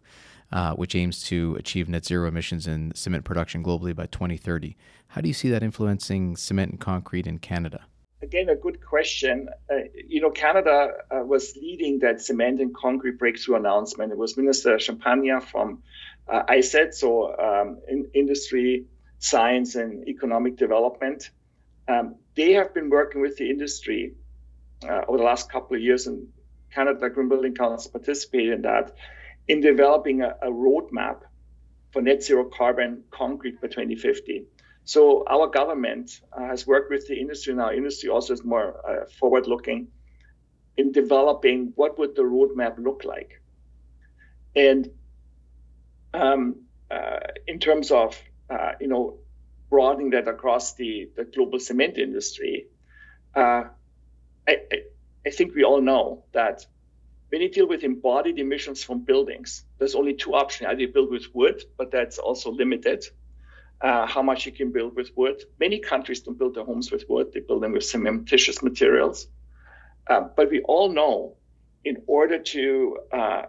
uh, 0.52 0.74
which 0.74 0.94
aims 0.94 1.24
to 1.24 1.56
achieve 1.58 1.88
net 1.88 2.04
zero 2.04 2.28
emissions 2.28 2.68
in 2.68 2.92
cement 2.94 3.24
production 3.24 3.64
globally 3.64 3.94
by 3.94 4.06
2030. 4.06 4.76
How 5.10 5.20
do 5.20 5.26
you 5.26 5.34
see 5.34 5.50
that 5.50 5.64
influencing 5.64 6.36
cement 6.36 6.70
and 6.70 6.80
concrete 6.80 7.26
in 7.26 7.40
Canada? 7.40 7.80
Again, 8.22 8.48
a 8.48 8.54
good 8.54 8.80
question. 8.80 9.48
Uh, 9.68 9.78
you 10.06 10.20
know, 10.20 10.30
Canada 10.30 10.92
uh, 11.10 11.24
was 11.24 11.56
leading 11.56 11.98
that 11.98 12.20
cement 12.20 12.60
and 12.60 12.72
concrete 12.72 13.18
breakthrough 13.18 13.56
announcement. 13.56 14.12
It 14.12 14.18
was 14.18 14.36
Minister 14.36 14.78
Champagne 14.78 15.40
from 15.40 15.82
uh, 16.28 16.44
ISED, 16.48 16.94
so 16.94 17.36
um, 17.36 17.80
in 17.88 18.08
industry, 18.14 18.86
science, 19.18 19.74
and 19.74 20.06
economic 20.06 20.56
development. 20.56 21.30
Um, 21.88 22.14
they 22.36 22.52
have 22.52 22.72
been 22.72 22.88
working 22.88 23.20
with 23.20 23.36
the 23.36 23.50
industry 23.50 24.14
uh, 24.88 25.00
over 25.08 25.18
the 25.18 25.24
last 25.24 25.50
couple 25.50 25.74
of 25.74 25.82
years 25.82 26.06
and 26.06 26.28
Canada 26.72 27.10
Green 27.10 27.28
Building 27.28 27.56
Council 27.56 27.90
participated 27.90 28.52
in 28.52 28.62
that 28.62 28.94
in 29.48 29.60
developing 29.60 30.22
a, 30.22 30.36
a 30.42 30.50
roadmap 30.52 31.22
for 31.90 32.00
net 32.00 32.22
zero 32.22 32.44
carbon 32.44 33.02
concrete 33.10 33.60
by 33.60 33.66
2050. 33.66 34.46
So 34.84 35.24
our 35.28 35.46
government 35.48 36.20
uh, 36.32 36.46
has 36.46 36.66
worked 36.66 36.90
with 36.90 37.06
the 37.06 37.14
industry, 37.14 37.52
and 37.52 37.60
our 37.60 37.72
industry 37.74 38.08
also 38.08 38.32
is 38.32 38.44
more 38.44 38.74
uh, 38.88 39.04
forward-looking 39.18 39.88
in 40.76 40.92
developing 40.92 41.72
what 41.76 41.98
would 41.98 42.14
the 42.16 42.22
roadmap 42.22 42.78
look 42.78 43.04
like, 43.04 43.40
and 44.56 44.90
um, 46.14 46.56
uh, 46.90 47.20
in 47.46 47.58
terms 47.58 47.90
of 47.90 48.20
uh, 48.48 48.72
you 48.80 48.88
know 48.88 49.18
broadening 49.70 50.10
that 50.10 50.26
across 50.28 50.74
the, 50.74 51.08
the 51.16 51.24
global 51.24 51.58
cement 51.60 51.96
industry. 51.96 52.66
Uh, 53.34 53.64
I, 54.48 54.56
I 55.24 55.30
think 55.30 55.54
we 55.54 55.62
all 55.62 55.80
know 55.80 56.24
that 56.32 56.66
when 57.28 57.40
you 57.40 57.48
deal 57.48 57.68
with 57.68 57.84
embodied 57.84 58.38
emissions 58.40 58.82
from 58.82 59.04
buildings, 59.04 59.64
there's 59.78 59.94
only 59.94 60.14
two 60.14 60.34
options. 60.34 60.68
Either 60.68 60.80
you 60.80 60.88
build 60.88 61.10
with 61.10 61.26
wood, 61.32 61.62
but 61.78 61.92
that's 61.92 62.18
also 62.18 62.50
limited. 62.50 63.04
Uh, 63.82 64.06
how 64.06 64.20
much 64.20 64.44
you 64.44 64.52
can 64.52 64.72
build 64.72 64.94
with 64.94 65.10
wood. 65.16 65.42
Many 65.58 65.78
countries 65.78 66.20
don't 66.20 66.38
build 66.38 66.54
their 66.54 66.64
homes 66.64 66.92
with 66.92 67.08
wood, 67.08 67.32
they 67.32 67.40
build 67.40 67.62
them 67.62 67.72
with 67.72 67.82
cementitious 67.82 68.62
materials. 68.62 69.26
Uh, 70.06 70.20
but 70.36 70.50
we 70.50 70.60
all 70.60 70.92
know 70.92 71.36
in 71.82 72.02
order 72.06 72.38
to 72.38 72.98
uh, 73.10 73.42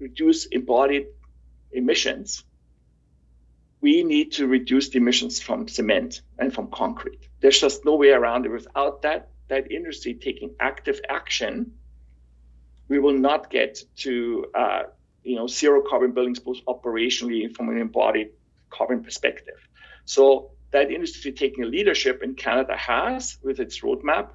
reduce 0.00 0.46
embodied 0.46 1.06
emissions, 1.70 2.44
we 3.80 4.02
need 4.02 4.32
to 4.32 4.46
reduce 4.48 4.88
the 4.88 4.98
emissions 4.98 5.40
from 5.40 5.68
cement 5.68 6.22
and 6.38 6.52
from 6.52 6.68
concrete. 6.70 7.28
There's 7.40 7.60
just 7.60 7.84
no 7.84 7.94
way 7.94 8.10
around 8.10 8.44
it. 8.44 8.50
Without 8.50 9.02
that, 9.02 9.28
that 9.48 9.70
industry 9.70 10.14
taking 10.14 10.54
active 10.58 11.00
action, 11.08 11.74
we 12.88 12.98
will 12.98 13.16
not 13.16 13.50
get 13.50 13.78
to 13.98 14.46
uh, 14.54 14.82
you 15.22 15.36
know 15.36 15.46
zero 15.46 15.82
carbon 15.88 16.12
buildings 16.12 16.40
both 16.40 16.64
operationally 16.66 17.54
from 17.54 17.68
an 17.68 17.78
embodied 17.78 18.30
carbon 18.70 19.02
perspective. 19.02 19.56
So 20.04 20.52
that 20.70 20.90
industry 20.90 21.32
taking 21.32 21.70
leadership 21.70 22.22
in 22.22 22.34
Canada 22.34 22.76
has 22.76 23.38
with 23.42 23.60
its 23.60 23.80
roadmap. 23.80 24.30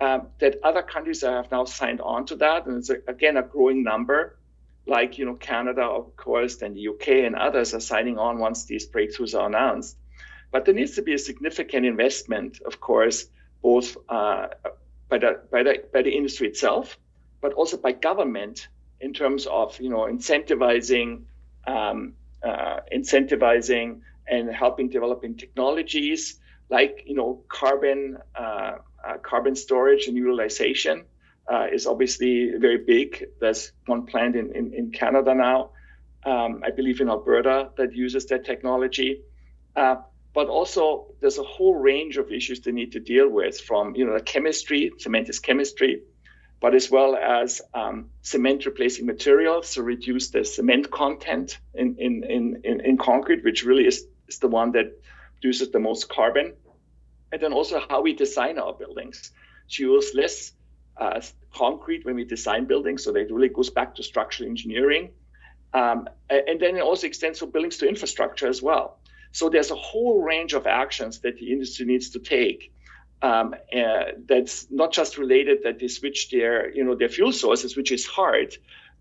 Um, 0.00 0.28
that 0.38 0.60
other 0.62 0.82
countries 0.82 1.20
have 1.20 1.50
now 1.50 1.66
signed 1.66 2.00
on 2.00 2.24
to 2.26 2.36
that, 2.36 2.66
and 2.66 2.78
it's 2.78 2.88
a, 2.88 2.96
again 3.06 3.36
a 3.36 3.42
growing 3.42 3.82
number, 3.84 4.38
like 4.86 5.18
you 5.18 5.26
know 5.26 5.34
Canada, 5.34 5.82
of 5.82 6.16
course, 6.16 6.56
then 6.56 6.72
the 6.72 6.88
UK 6.88 7.08
and 7.26 7.36
others 7.36 7.74
are 7.74 7.80
signing 7.80 8.16
on 8.16 8.38
once 8.38 8.64
these 8.64 8.88
breakthroughs 8.88 9.38
are 9.38 9.46
announced. 9.46 9.98
But 10.50 10.64
there 10.64 10.74
needs 10.74 10.94
to 10.96 11.02
be 11.02 11.12
a 11.12 11.18
significant 11.18 11.84
investment, 11.84 12.62
of 12.62 12.80
course, 12.80 13.26
both 13.62 13.94
uh, 14.08 14.48
by 15.10 15.18
the 15.18 15.42
by 15.50 15.62
the 15.64 15.84
by 15.92 16.00
the 16.00 16.10
industry 16.10 16.48
itself, 16.48 16.98
but 17.42 17.52
also 17.52 17.76
by 17.76 17.92
government 17.92 18.68
in 19.00 19.12
terms 19.12 19.46
of 19.46 19.78
you 19.80 19.90
know 19.90 20.06
incentivizing 20.06 21.24
um, 21.66 22.14
uh, 22.42 22.80
incentivizing 22.94 24.00
and 24.26 24.50
helping 24.50 24.88
developing 24.88 25.36
technologies 25.36 26.38
like 26.70 27.02
you 27.06 27.14
know 27.14 27.42
carbon 27.48 28.16
uh, 28.34 28.76
uh, 29.06 29.16
carbon 29.22 29.56
storage 29.56 30.06
and 30.06 30.16
utilization 30.16 31.04
uh, 31.50 31.66
is 31.72 31.86
obviously 31.86 32.52
very 32.58 32.78
big. 32.78 33.26
There's 33.40 33.72
one 33.86 34.06
plant 34.06 34.36
in, 34.36 34.54
in, 34.54 34.72
in 34.72 34.90
Canada 34.92 35.34
now, 35.34 35.70
um, 36.24 36.62
I 36.64 36.70
believe 36.70 37.00
in 37.00 37.08
Alberta, 37.08 37.70
that 37.76 37.94
uses 37.94 38.26
that 38.26 38.44
technology. 38.44 39.22
Uh, 39.74 39.96
but 40.32 40.46
also, 40.46 41.06
there's 41.20 41.38
a 41.38 41.42
whole 41.42 41.74
range 41.74 42.16
of 42.16 42.30
issues 42.30 42.60
they 42.60 42.70
need 42.70 42.92
to 42.92 43.00
deal 43.00 43.28
with 43.28 43.60
from 43.60 43.96
you 43.96 44.06
know 44.06 44.14
the 44.14 44.22
chemistry, 44.22 44.92
cement 44.98 45.28
is 45.28 45.40
chemistry, 45.40 46.02
but 46.60 46.74
as 46.74 46.90
well 46.90 47.16
as 47.16 47.62
um, 47.72 48.10
cement 48.20 48.66
replacing 48.66 49.06
materials 49.06 49.74
to 49.74 49.82
reduce 49.82 50.28
the 50.28 50.44
cement 50.44 50.90
content 50.90 51.58
in, 51.74 51.96
in, 51.98 52.24
in, 52.24 52.80
in, 52.84 52.98
concrete, 52.98 53.42
which 53.42 53.64
really 53.64 53.86
is, 53.86 54.06
is 54.28 54.38
the 54.38 54.48
one 54.48 54.72
that 54.72 54.92
produces 55.40 55.70
the 55.70 55.78
most 55.78 56.08
carbon. 56.08 56.52
And 57.32 57.40
then 57.40 57.52
also 57.54 57.80
how 57.88 58.02
we 58.02 58.14
design 58.14 58.58
our 58.58 58.74
buildings 58.74 59.32
to 59.70 59.82
use 59.82 60.12
less 60.14 60.52
uh, 60.98 61.20
concrete 61.54 62.04
when 62.04 62.16
we 62.16 62.24
design 62.24 62.66
buildings. 62.66 63.04
So 63.04 63.12
that 63.12 63.32
really 63.32 63.48
goes 63.48 63.70
back 63.70 63.94
to 63.94 64.02
structural 64.02 64.50
engineering. 64.50 65.10
Um, 65.72 66.08
and 66.28 66.60
then 66.60 66.76
it 66.76 66.82
also 66.82 67.06
extends 67.06 67.38
from 67.38 67.52
buildings 67.52 67.78
to 67.78 67.88
infrastructure 67.88 68.48
as 68.48 68.60
well. 68.60 68.98
So 69.32 69.48
there's 69.48 69.70
a 69.70 69.76
whole 69.76 70.22
range 70.22 70.52
of 70.52 70.66
actions 70.66 71.20
that 71.20 71.38
the 71.38 71.52
industry 71.52 71.86
needs 71.86 72.10
to 72.10 72.18
take 72.18 72.74
um, 73.22 73.54
uh, 73.76 74.04
that's 74.26 74.70
not 74.70 74.92
just 74.92 75.18
related 75.18 75.64
that 75.64 75.78
they 75.78 75.88
switch 75.88 76.30
their 76.30 76.70
you 76.70 76.84
know 76.84 76.94
their 76.94 77.08
fuel 77.08 77.32
sources, 77.32 77.76
which 77.76 77.92
is 77.92 78.06
hard. 78.06 78.56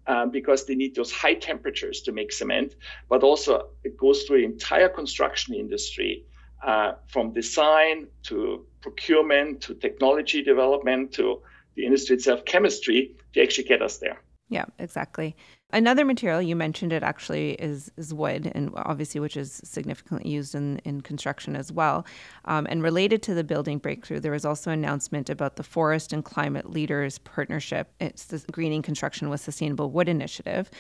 Um, 0.07 0.31
because 0.31 0.65
they 0.65 0.73
need 0.73 0.95
those 0.95 1.11
high 1.11 1.35
temperatures 1.35 2.01
to 2.03 2.11
make 2.11 2.31
cement, 2.31 2.73
but 3.09 3.21
also 3.21 3.67
it 3.83 3.95
goes 3.95 4.23
through 4.23 4.39
the 4.39 4.45
entire 4.45 4.89
construction 4.89 5.53
industry, 5.53 6.25
uh, 6.65 6.93
from 7.07 7.31
design 7.33 8.07
to 8.23 8.65
procurement 8.81 9.61
to 9.61 9.75
technology 9.75 10.41
development 10.41 11.11
to 11.13 11.41
the 11.75 11.85
industry 11.85 12.15
itself, 12.15 12.43
chemistry, 12.45 13.15
to 13.33 13.41
actually 13.41 13.65
get 13.65 13.81
us 13.81 13.97
there. 13.97 14.21
Yeah, 14.49 14.65
exactly. 14.79 15.35
Another 15.71 16.03
material 16.03 16.41
you 16.41 16.55
mentioned 16.55 16.91
it 16.91 17.03
actually 17.03 17.51
is 17.51 17.91
is 17.95 18.11
wood, 18.11 18.51
and 18.55 18.71
obviously 18.75 19.21
which 19.21 19.37
is 19.37 19.61
significantly 19.63 20.27
used 20.27 20.55
in, 20.55 20.79
in 20.79 21.01
construction 21.01 21.55
as 21.55 21.71
well. 21.71 22.07
Um, 22.45 22.65
and 22.71 22.81
related 22.81 23.21
to 23.23 23.35
the 23.35 23.43
building 23.43 23.77
breakthrough, 23.77 24.19
there 24.19 24.31
was 24.31 24.45
also 24.45 24.71
an 24.71 24.79
announcement 24.79 25.29
about 25.29 25.57
the 25.57 25.63
Forest 25.63 26.11
and 26.11 26.25
Climate 26.25 26.71
Leaders 26.71 27.19
Partnership. 27.19 27.91
It's 27.99 28.25
the 28.25 28.43
Greening 28.51 28.81
Construction 28.81 29.29
with 29.29 29.41
Sustainable 29.41 29.91
Wood 29.91 30.09
initiative. 30.09 30.71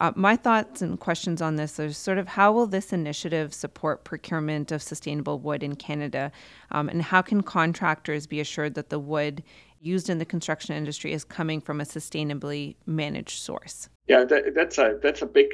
Uh, 0.00 0.12
my 0.14 0.36
thoughts 0.36 0.80
and 0.80 1.00
questions 1.00 1.42
on 1.42 1.56
this 1.56 1.80
are 1.80 1.92
sort 1.92 2.18
of 2.18 2.28
how 2.28 2.52
will 2.52 2.68
this 2.68 2.92
initiative 2.92 3.52
support 3.52 4.04
procurement 4.04 4.70
of 4.70 4.80
sustainable 4.80 5.40
wood 5.40 5.64
in 5.64 5.74
Canada, 5.74 6.30
um, 6.70 6.88
and 6.88 7.02
how 7.02 7.20
can 7.20 7.42
contractors 7.42 8.28
be 8.28 8.38
assured 8.38 8.74
that 8.74 8.90
the 8.90 8.98
wood 9.00 9.42
used 9.80 10.08
in 10.10 10.18
the 10.18 10.24
construction 10.24 10.74
industry 10.74 11.12
is 11.12 11.24
coming 11.24 11.60
from 11.60 11.80
a 11.80 11.84
sustainably 11.84 12.76
managed 12.86 13.42
source? 13.42 13.88
Yeah, 14.06 14.24
that, 14.24 14.54
that's 14.54 14.78
a 14.78 14.98
that's 15.02 15.22
a 15.22 15.26
big, 15.26 15.48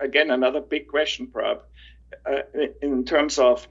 again, 0.00 0.30
another 0.30 0.60
big 0.60 0.88
question, 0.88 1.26
Prabh. 1.26 1.60
Uh, 2.26 2.42
in 2.82 3.04
terms 3.04 3.38
of, 3.38 3.66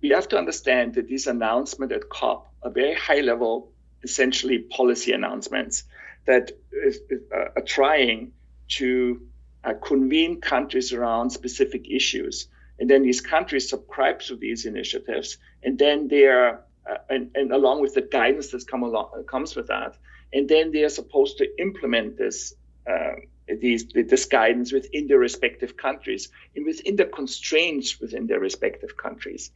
we 0.00 0.08
have 0.10 0.28
to 0.28 0.38
understand 0.38 0.94
that 0.94 1.06
these 1.06 1.26
announcements 1.28 1.94
at 1.94 2.08
COP 2.08 2.52
are 2.62 2.70
very 2.70 2.94
high 2.94 3.20
level, 3.20 3.72
essentially 4.02 4.58
policy 4.58 5.12
announcements 5.12 5.84
that 6.26 6.50
is, 6.72 6.98
uh, 7.34 7.50
are 7.56 7.62
trying 7.62 8.32
to 8.68 9.20
uh, 9.64 9.74
convene 9.74 10.40
countries 10.40 10.92
around 10.92 11.30
specific 11.30 11.88
issues. 11.88 12.48
And 12.78 12.90
then 12.90 13.02
these 13.02 13.20
countries 13.20 13.68
subscribe 13.68 14.20
to 14.22 14.36
these 14.36 14.66
initiatives, 14.66 15.38
and 15.62 15.78
then 15.78 16.08
they 16.08 16.26
are 16.26 16.64
uh, 16.88 16.96
and, 17.08 17.30
and 17.34 17.52
along 17.52 17.80
with 17.80 17.94
the 17.94 18.02
guidance 18.02 18.50
that 18.50 18.66
come 18.66 18.82
along 18.82 19.24
comes 19.28 19.54
with 19.56 19.68
that. 19.68 19.96
And 20.32 20.48
then 20.48 20.72
they 20.72 20.82
are 20.82 20.88
supposed 20.88 21.38
to 21.38 21.46
implement 21.60 22.16
this 22.16 22.54
uh, 22.88 23.12
these 23.60 23.86
this 23.88 24.24
guidance 24.26 24.72
within 24.72 25.06
their 25.06 25.18
respective 25.18 25.76
countries 25.76 26.28
and 26.56 26.64
within 26.64 26.96
the 26.96 27.04
constraints 27.04 28.00
within 28.00 28.26
their 28.26 28.40
respective 28.40 28.96
countries. 28.96 29.50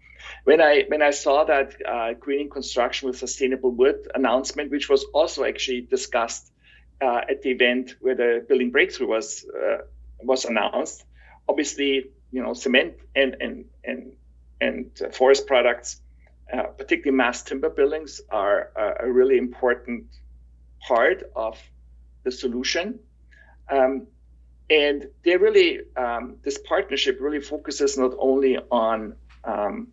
When 0.45 0.61
I 0.61 0.85
when 0.89 1.03
I 1.03 1.11
saw 1.11 1.45
that 1.45 1.75
uh, 1.87 2.13
greening 2.15 2.51
construction 2.51 3.09
with 3.09 3.19
sustainable 3.19 3.71
wood 3.71 4.09
announcement, 4.15 4.71
which 4.71 4.89
was 4.89 5.05
also 5.15 5.45
actually 5.45 5.83
discussed 5.83 6.53
uh, 7.01 7.23
at 7.29 7.43
the 7.43 7.51
event 7.51 7.95
where 8.01 8.15
the 8.15 8.45
building 8.49 8.71
breakthrough 8.71 9.09
was 9.09 9.45
uh, 9.49 9.79
was 10.21 10.45
announced, 10.45 11.05
obviously 11.49 12.11
you 12.33 12.43
know 12.43 12.55
cement 12.55 12.95
and 13.15 13.37
and 13.41 13.65
and 13.85 14.13
and 14.61 15.15
forest 15.15 15.47
products 15.47 16.01
uh, 16.53 16.65
particularly 16.79 17.17
mass 17.17 17.43
timber 17.43 17.71
buildings, 17.71 18.21
are 18.31 18.71
a 19.01 19.11
really 19.11 19.39
important 19.39 20.07
part 20.81 21.23
of 21.35 21.59
the 22.25 22.31
solution. 22.31 23.01
Um, 23.71 24.07
and 24.69 25.07
they 25.23 25.37
really, 25.37 25.81
um, 25.97 26.37
this 26.43 26.59
partnership 26.59 27.19
really 27.21 27.41
focuses 27.41 27.97
not 27.97 28.13
only 28.19 28.59
on 28.71 29.15
um, 29.45 29.89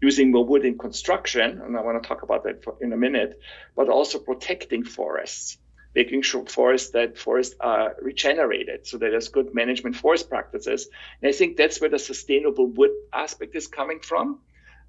using 0.00 0.30
more 0.30 0.44
wood 0.44 0.64
in 0.64 0.78
construction, 0.78 1.60
and 1.60 1.76
I 1.76 1.82
want 1.82 2.02
to 2.02 2.08
talk 2.08 2.22
about 2.22 2.44
that 2.44 2.64
in 2.80 2.92
a 2.92 2.96
minute, 2.96 3.40
but 3.76 3.88
also 3.88 4.18
protecting 4.18 4.84
forests, 4.84 5.58
making 5.94 6.22
sure 6.22 6.44
forests 6.46 6.90
that 6.90 7.18
forests 7.18 7.54
are 7.60 7.96
regenerated 8.02 8.86
so 8.86 8.98
that 8.98 9.10
there's 9.10 9.28
good 9.28 9.54
management 9.54 9.96
forest 9.96 10.28
practices. 10.28 10.88
And 11.20 11.28
I 11.28 11.32
think 11.32 11.56
that's 11.56 11.80
where 11.80 11.90
the 11.90 11.98
sustainable 11.98 12.66
wood 12.66 12.90
aspect 13.12 13.54
is 13.56 13.66
coming 13.66 14.00
from. 14.00 14.40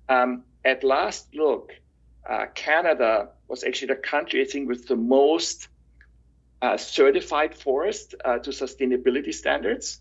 Um, 0.08 0.44
at 0.66 0.84
last 0.84 1.34
look, 1.36 1.72
uh, 2.28 2.48
Canada 2.56 3.30
was 3.48 3.64
actually 3.64 3.90
the 3.90 3.96
country, 3.96 4.42
I 4.42 4.46
think, 4.46 4.68
with 4.68 4.88
the 4.88 4.96
most 4.96 5.68
uh, 6.62 6.78
certified 6.78 7.56
forest 7.56 8.16
uh, 8.26 8.40
to 8.40 8.50
sustainability 8.50 9.34
standards. 9.34 10.00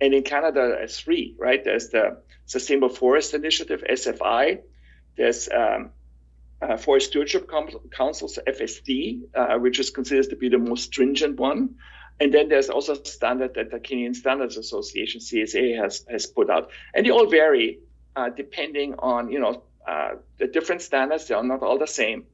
And 0.00 0.14
in 0.14 0.22
Canada, 0.22 0.76
there's 0.78 1.00
three, 1.00 1.34
right? 1.36 1.62
There's 1.62 1.88
the 1.88 2.22
Sustainable 2.46 2.88
Forest 2.88 3.34
Initiative, 3.34 3.82
SFI. 3.90 4.60
There's 5.16 5.48
um, 5.48 5.90
uh, 6.62 6.76
Forest 6.76 7.08
Stewardship 7.08 7.50
Council, 7.50 8.28
FSC, 8.28 9.22
uh, 9.34 9.58
which 9.58 9.80
is 9.80 9.90
considered 9.90 10.30
to 10.30 10.36
be 10.36 10.48
the 10.48 10.58
most 10.58 10.84
stringent 10.84 11.40
one. 11.40 11.74
And 12.20 12.32
then 12.32 12.48
there's 12.48 12.70
also 12.70 12.94
a 12.94 13.04
standard 13.04 13.54
that 13.54 13.72
the 13.72 13.80
Canadian 13.80 14.14
Standards 14.14 14.56
Association, 14.56 15.20
CSA, 15.20 15.76
has, 15.80 16.04
has 16.08 16.26
put 16.26 16.48
out. 16.50 16.70
And 16.94 17.04
they 17.04 17.10
all 17.10 17.26
vary 17.26 17.80
uh, 18.18 18.28
depending 18.30 18.94
on 18.98 19.30
you 19.30 19.38
know 19.38 19.62
uh, 19.88 20.16
the 20.38 20.46
different 20.46 20.82
standards. 20.82 21.26
They 21.26 21.34
are 21.34 21.42
not 21.42 21.62
all 21.62 21.78
the 21.78 21.86
same. 21.86 22.26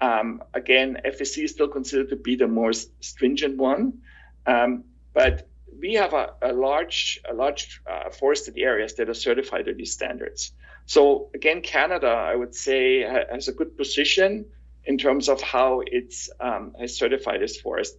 Um, 0.00 0.42
again, 0.54 0.98
FSC 1.04 1.44
is 1.44 1.50
still 1.50 1.68
considered 1.68 2.08
to 2.08 2.16
be 2.16 2.36
the 2.36 2.48
most 2.48 2.90
stringent 3.04 3.58
one, 3.58 3.98
um, 4.46 4.84
but 5.12 5.48
we 5.78 5.94
have 5.94 6.14
a, 6.14 6.32
a 6.40 6.52
large, 6.52 7.20
a 7.28 7.34
large 7.34 7.82
uh, 7.86 8.08
forested 8.10 8.54
areas 8.56 8.94
that 8.94 9.10
are 9.10 9.14
certified 9.14 9.66
to 9.66 9.74
these 9.74 9.92
standards. 9.92 10.52
So 10.86 11.30
again, 11.34 11.60
Canada, 11.60 12.08
I 12.08 12.34
would 12.34 12.54
say, 12.54 13.00
has 13.00 13.48
a 13.48 13.52
good 13.52 13.76
position 13.76 14.46
in 14.84 14.96
terms 14.96 15.28
of 15.28 15.42
how 15.42 15.82
it's 15.84 16.30
um, 16.40 16.74
has 16.80 16.96
certified 16.96 17.42
its 17.42 17.60
forest, 17.60 17.96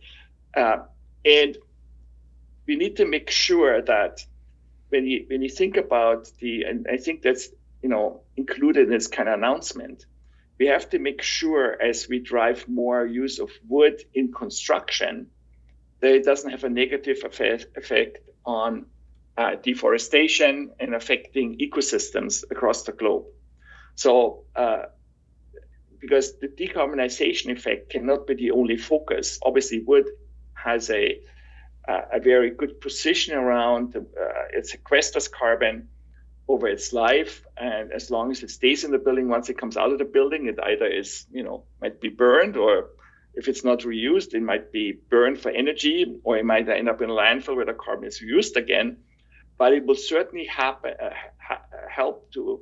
uh, 0.56 0.78
and 1.24 1.58
we 2.66 2.78
need 2.78 2.98
to 2.98 3.06
make 3.06 3.30
sure 3.30 3.82
that 3.82 4.26
when 4.90 5.06
you 5.06 5.26
when 5.28 5.42
you 5.42 5.50
think 5.50 5.78
about 5.78 6.32
the 6.40 6.64
and 6.64 6.88
I 6.90 6.98
think 6.98 7.22
that's 7.22 7.50
you 7.88 7.94
know 7.94 8.20
included 8.36 8.84
in 8.84 8.90
this 8.90 9.08
kind 9.08 9.30
of 9.30 9.36
announcement, 9.36 10.06
we 10.60 10.66
have 10.68 10.90
to 10.90 11.00
make 11.00 11.22
sure 11.22 11.66
as 11.82 12.10
we 12.10 12.20
drive 12.20 12.68
more 12.68 13.06
use 13.06 13.40
of 13.40 13.50
wood 13.66 14.04
in 14.14 14.34
construction 14.34 15.28
that 16.02 16.12
it 16.12 16.26
doesn't 16.26 16.52
have 16.52 16.66
a 16.66 16.70
negative 16.70 17.20
effect, 17.24 17.78
effect 17.78 18.18
on 18.46 18.88
uh, 19.38 19.56
deforestation 19.56 20.72
and 20.82 20.94
affecting 20.94 21.58
ecosystems 21.60 22.44
across 22.52 22.84
the 22.84 22.92
globe. 22.92 23.26
So, 23.96 24.44
uh, 24.54 24.84
because 26.02 26.38
the 26.40 26.50
decarbonization 26.50 27.52
effect 27.58 27.90
cannot 27.90 28.28
be 28.28 28.34
the 28.36 28.52
only 28.52 28.76
focus. 28.76 29.40
Obviously, 29.42 29.80
wood 29.80 30.08
has 30.54 30.90
a 30.90 31.22
uh, 31.88 32.18
a 32.18 32.20
very 32.20 32.50
good 32.52 32.82
position 32.82 33.34
around 33.34 33.96
uh, 33.96 34.58
it 34.58 34.66
sequesters 34.72 35.32
carbon 35.32 35.88
over 36.48 36.68
its 36.68 36.94
life, 36.94 37.44
and 37.58 37.92
as 37.92 38.10
long 38.10 38.32
as 38.32 38.42
it 38.44 38.52
stays 38.52 38.84
in 38.84 38.92
the 38.92 38.98
building, 38.98 39.28
once 39.28 39.50
it 39.50 39.58
comes 39.58 39.76
out 39.76 39.92
of 39.92 39.98
the 39.98 40.06
building, 40.06 40.48
it 40.48 40.58
either 40.62 40.86
is 40.86 41.26
you 41.32 41.44
know 41.44 41.64
might 41.82 42.00
be 42.00 42.10
burned 42.10 42.58
or 42.58 42.90
if 43.38 43.48
it's 43.48 43.64
not 43.64 43.82
reused, 43.82 44.34
it 44.34 44.42
might 44.42 44.72
be 44.72 44.94
burned 45.10 45.40
for 45.40 45.52
energy, 45.52 46.20
or 46.24 46.38
it 46.38 46.46
might 46.46 46.68
end 46.68 46.90
up 46.90 47.04
in 47.04 47.12
a 47.12 47.14
landfill 47.14 47.56
where 47.56 47.66
the 47.66 47.74
carbon 47.74 48.08
is 48.08 48.20
used 48.20 48.58
again. 48.58 48.98
But 49.60 49.74
it 49.74 49.86
will 49.86 49.96
certainly 49.96 50.46
happen, 50.46 50.94
uh, 51.00 51.12
ha- 51.38 51.62
help 51.88 52.32
to 52.32 52.62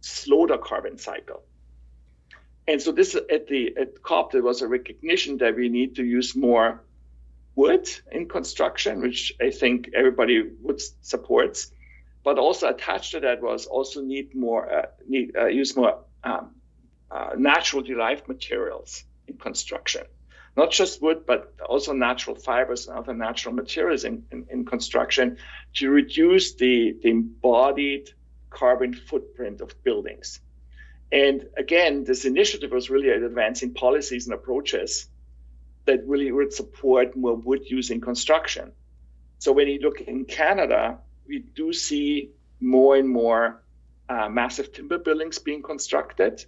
slow 0.00 0.46
the 0.46 0.56
carbon 0.56 0.96
cycle. 0.96 1.42
And 2.66 2.80
so 2.80 2.92
this 2.92 3.14
at 3.14 3.46
the 3.46 3.76
at 3.76 4.02
COP 4.02 4.32
there 4.32 4.42
was 4.42 4.62
a 4.62 4.68
recognition 4.68 5.36
that 5.38 5.54
we 5.54 5.68
need 5.68 5.96
to 5.96 6.04
use 6.04 6.34
more 6.34 6.82
wood 7.54 7.86
in 8.10 8.26
construction, 8.26 9.02
which 9.02 9.34
I 9.40 9.50
think 9.50 9.90
everybody 9.94 10.50
would 10.62 10.80
supports. 11.02 11.70
But 12.24 12.38
also 12.38 12.68
attached 12.68 13.12
to 13.12 13.20
that 13.20 13.42
was 13.42 13.66
also 13.66 14.00
need 14.00 14.34
more 14.34 14.72
uh, 14.72 14.86
need 15.06 15.36
uh, 15.36 15.46
use 15.46 15.76
more 15.76 15.98
um, 16.24 16.54
uh, 17.10 17.30
natural 17.36 17.82
derived 17.82 18.26
materials 18.28 19.04
in 19.28 19.36
construction. 19.36 20.02
Not 20.56 20.70
just 20.70 21.02
wood, 21.02 21.24
but 21.26 21.54
also 21.68 21.92
natural 21.92 22.36
fibers 22.36 22.86
and 22.86 22.96
other 22.96 23.12
natural 23.12 23.54
materials 23.54 24.04
in, 24.04 24.24
in, 24.30 24.46
in 24.50 24.64
construction 24.64 25.36
to 25.74 25.90
reduce 25.90 26.54
the, 26.54 26.96
the 27.02 27.10
embodied 27.10 28.10
carbon 28.50 28.94
footprint 28.94 29.60
of 29.60 29.82
buildings. 29.82 30.40
And 31.10 31.46
again, 31.56 32.04
this 32.04 32.24
initiative 32.24 32.70
was 32.70 32.88
really 32.88 33.10
advancing 33.10 33.74
policies 33.74 34.26
and 34.26 34.34
approaches 34.34 35.08
that 35.86 36.06
really 36.06 36.32
would 36.32 36.52
support 36.52 37.16
more 37.16 37.36
wood 37.36 37.68
use 37.68 37.90
in 37.90 38.00
construction. 38.00 38.72
So 39.38 39.52
when 39.52 39.68
you 39.68 39.80
look 39.80 40.00
in 40.00 40.24
Canada, 40.24 40.98
we 41.26 41.38
do 41.40 41.72
see 41.72 42.30
more 42.60 42.96
and 42.96 43.08
more 43.08 43.62
uh, 44.08 44.28
massive 44.28 44.72
timber 44.72 44.98
buildings 44.98 45.38
being 45.38 45.62
constructed 45.62 46.44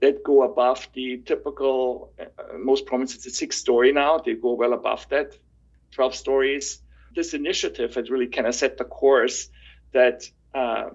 that 0.00 0.22
go 0.22 0.42
above 0.42 0.88
the 0.92 1.18
typical, 1.18 2.12
uh, 2.20 2.58
most 2.58 2.86
provinces, 2.86 3.26
it's 3.26 3.38
six 3.38 3.56
story 3.56 3.92
now. 3.92 4.18
They 4.18 4.34
go 4.34 4.54
well 4.54 4.72
above 4.72 5.08
that, 5.08 5.38
12 5.92 6.14
stories. 6.14 6.82
This 7.14 7.32
initiative 7.32 7.94
has 7.94 8.10
really 8.10 8.26
kind 8.26 8.46
of 8.46 8.54
set 8.54 8.76
the 8.76 8.84
course 8.84 9.48
that 9.92 10.28
uh, 10.54 10.90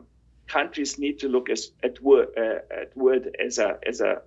countries 0.47 0.99
need 0.99 1.19
to 1.19 1.29
look 1.29 1.49
as, 1.49 1.71
at 1.81 2.01
wood, 2.01 2.29
uh, 2.37 2.59
at 2.81 2.95
wood 2.95 3.35
as 3.39 3.57
a 3.57 3.79
as 3.87 4.01
a 4.01 4.21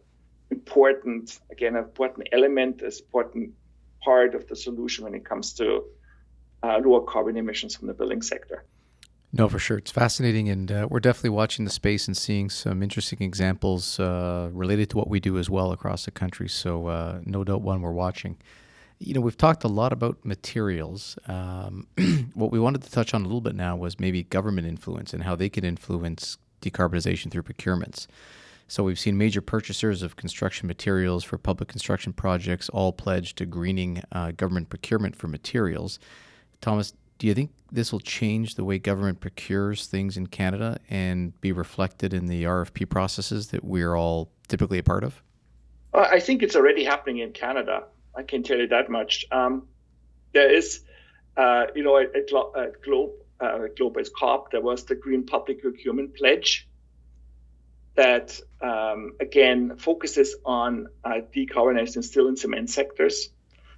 important 0.51 1.39
again 1.51 1.77
an 1.77 1.85
important 1.85 2.29
element, 2.33 2.83
as 2.83 3.01
important 3.01 3.53
part 4.03 4.35
of 4.35 4.49
the 4.49 4.57
solution 4.57 5.05
when 5.05 5.15
it 5.15 5.25
comes 5.25 5.55
to 5.55 5.85
uh, 6.63 6.79
lower 6.85 7.03
carbon 7.03 7.37
emissions 7.37 7.77
from 7.77 7.89
the 7.89 7.95
building 7.95 8.23
sector. 8.23 8.65
No, 9.35 9.49
for 9.49 9.59
sure. 9.59 9.79
It's 9.79 9.91
fascinating. 9.91 10.51
And 10.51 10.71
uh, 10.71 10.87
we're 10.91 11.01
definitely 11.01 11.31
watching 11.31 11.65
the 11.65 11.71
space 11.71 12.07
and 12.07 12.17
seeing 12.17 12.51
some 12.51 12.83
interesting 12.83 13.23
examples 13.23 13.99
uh, 13.99 14.51
related 14.53 14.91
to 14.91 14.99
what 14.99 15.09
we 15.09 15.21
do 15.21 15.39
as 15.39 15.49
well 15.49 15.73
across 15.73 16.05
the 16.05 16.11
country. 16.11 16.49
So, 16.49 16.89
uh, 16.89 17.21
no 17.25 17.43
doubt 17.43 17.63
one 17.63 17.81
we're 17.81 17.93
watching. 17.93 18.37
You 18.99 19.15
know, 19.15 19.23
we've 19.23 19.37
talked 19.37 19.65
a 19.65 19.69
lot 19.69 19.93
about 19.93 20.23
materials. 20.23 21.19
Um, 21.27 21.87
what 22.35 22.53
we 22.53 22.61
wanted 22.61 22.83
to 22.83 22.91
touch 22.91 23.15
on 23.15 23.23
a 23.23 23.25
little 23.25 23.41
bit 23.41 23.55
now 23.55 23.75
was 23.75 23.99
maybe 23.99 24.23
government 24.25 24.67
influence 24.67 25.15
and 25.15 25.23
how 25.25 25.35
they 25.35 25.49
can 25.49 25.65
influence 25.65 26.37
decarbonization 26.61 27.31
through 27.31 27.43
procurements. 27.43 28.07
So, 28.69 28.85
we've 28.85 28.99
seen 28.99 29.17
major 29.17 29.41
purchasers 29.41 30.03
of 30.03 30.17
construction 30.17 30.67
materials 30.67 31.25
for 31.25 31.39
public 31.39 31.71
construction 31.71 32.13
projects 32.13 32.69
all 32.69 32.93
pledge 32.93 33.35
to 33.37 33.47
greening 33.47 34.03
uh, 34.13 34.33
government 34.33 34.69
procurement 34.69 35.17
for 35.17 35.27
materials. 35.27 35.99
Thomas, 36.61 36.93
do 37.23 37.29
you 37.29 37.35
think 37.35 37.53
this 37.71 37.93
will 37.93 38.01
change 38.01 38.57
the 38.57 38.65
way 38.65 38.81
government 38.81 39.21
procures 39.21 39.87
things 39.87 40.17
in 40.17 40.27
Canada 40.27 40.81
and 40.91 41.41
be 41.41 41.53
reflected 41.53 42.13
in 42.13 42.27
the 42.27 42.43
RFP 42.43 42.89
processes 42.89 43.47
that 43.51 43.63
we're 43.63 43.95
all 43.95 44.33
typically 44.49 44.79
a 44.79 44.83
part 44.83 45.05
of? 45.05 45.23
I 45.95 46.19
think 46.19 46.43
it's 46.43 46.57
already 46.57 46.83
happening 46.83 47.19
in 47.19 47.31
Canada. 47.31 47.85
I 48.13 48.25
can 48.25 48.43
tell 48.43 48.59
you 48.59 48.67
that 48.67 48.91
much. 48.91 49.25
Um, 49.31 49.69
there 50.33 50.53
is, 50.53 50.81
uh, 51.37 51.67
you 51.77 51.85
know, 51.85 51.97
at, 51.97 52.13
at 52.17 52.83
Globe, 52.83 53.13
uh, 53.39 53.69
Globe 53.77 53.99
is 53.99 54.09
COP, 54.09 54.51
there 54.51 54.61
was 54.61 54.85
the 54.87 54.97
Green 54.97 55.25
Public 55.25 55.63
Procurement 55.63 56.17
Pledge 56.17 56.67
that, 57.95 58.41
um, 58.61 59.13
again, 59.21 59.77
focuses 59.77 60.35
on 60.45 60.89
uh, 61.05 61.21
decarbonizing 61.33 62.03
steel 62.03 62.27
and 62.27 62.37
cement 62.37 62.69
sectors. 62.69 63.29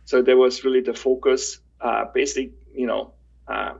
So 0.06 0.22
there 0.22 0.38
was 0.38 0.64
really 0.64 0.80
the 0.80 0.94
focus, 0.94 1.60
uh, 1.78 2.06
basically, 2.06 2.54
you 2.74 2.86
know, 2.86 3.12
uh, 3.48 3.74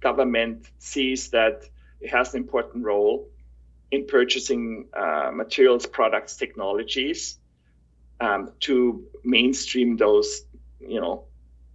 government 0.00 0.66
sees 0.78 1.30
that 1.30 1.64
it 2.00 2.08
has 2.08 2.34
an 2.34 2.40
important 2.40 2.84
role 2.84 3.28
in 3.90 4.06
purchasing 4.06 4.88
uh, 4.94 5.30
materials, 5.32 5.86
products, 5.86 6.36
technologies 6.36 7.38
um, 8.20 8.52
to 8.60 9.04
mainstream 9.24 9.96
those, 9.96 10.42
you 10.80 11.00
know, 11.00 11.24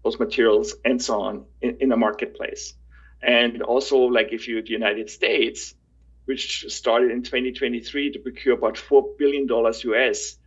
those 0.03 0.19
materials 0.19 0.75
and 0.85 1.01
so 1.01 1.21
on 1.21 1.45
in, 1.61 1.77
in 1.81 1.89
the 1.89 1.97
marketplace. 1.97 2.73
And 3.21 3.61
also, 3.63 3.97
like 3.97 4.31
if 4.31 4.47
you 4.47 4.61
the 4.61 4.69
United 4.69 5.09
States, 5.09 5.73
which 6.25 6.65
started 6.69 7.11
in 7.11 7.23
2023 7.23 8.11
to 8.13 8.19
procure 8.19 8.53
about 8.55 8.77
four 8.77 9.13
billion 9.17 9.47
dollars 9.47 9.83
US 9.83 10.37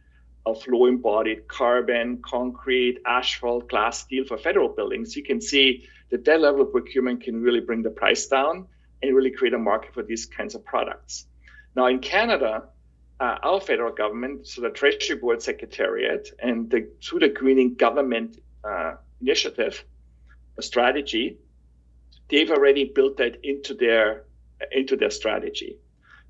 of 0.46 0.66
low 0.66 0.86
embodied 0.86 1.46
carbon, 1.48 2.22
concrete, 2.22 2.98
asphalt, 3.04 3.68
glass, 3.68 4.00
steel 4.00 4.24
for 4.24 4.38
federal 4.38 4.68
buildings, 4.68 5.16
you 5.16 5.22
can 5.22 5.40
see 5.40 5.88
that 6.10 6.24
that 6.24 6.40
level 6.40 6.62
of 6.62 6.72
procurement 6.72 7.22
can 7.22 7.42
really 7.42 7.60
bring 7.60 7.82
the 7.82 7.90
price 7.90 8.26
down 8.26 8.66
and 9.02 9.14
really 9.14 9.30
create 9.30 9.54
a 9.54 9.58
market 9.58 9.94
for 9.94 10.02
these 10.02 10.26
kinds 10.26 10.54
of 10.54 10.64
products. 10.64 11.26
Now, 11.76 11.86
in 11.86 12.00
Canada, 12.00 12.64
uh, 13.20 13.38
our 13.42 13.60
federal 13.60 13.92
government, 13.92 14.46
so 14.46 14.62
the 14.62 14.70
Treasury 14.70 15.16
Board 15.16 15.42
Secretariat, 15.42 16.30
and 16.38 16.70
the, 16.70 16.88
through 17.02 17.20
the 17.20 17.28
Greening 17.28 17.74
Government 17.74 18.40
uh, 18.64 18.94
Initiative, 19.20 19.84
a 20.56 20.62
strategy, 20.62 21.38
they've 22.28 22.50
already 22.50 22.84
built 22.84 23.16
that 23.18 23.44
into 23.44 23.74
their 23.74 24.24
into 24.72 24.96
their 24.96 25.10
strategy. 25.10 25.78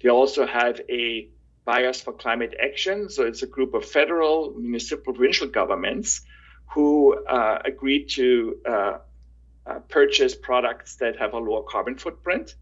They 0.03 0.11
also 0.11 0.47
have 0.47 0.81
a 0.91 1.31
Buyers 1.65 2.01
for 2.01 2.13
Climate 2.13 2.55
Action, 2.63 3.11
so 3.11 3.25
it's 3.25 3.43
a 3.43 3.47
group 3.47 3.75
of 3.75 3.85
federal, 3.85 4.55
municipal, 4.55 5.13
provincial 5.13 5.49
governments 5.49 6.23
who 6.75 7.15
uh, 7.27 7.59
agreed 7.65 8.09
to 8.11 8.59
uh, 9.69 9.79
purchase 9.89 10.35
products 10.35 10.97
that 10.97 11.17
have 11.19 11.35
a 11.35 11.39
lower 11.39 11.63
carbon 11.63 11.97
footprint 11.97 12.55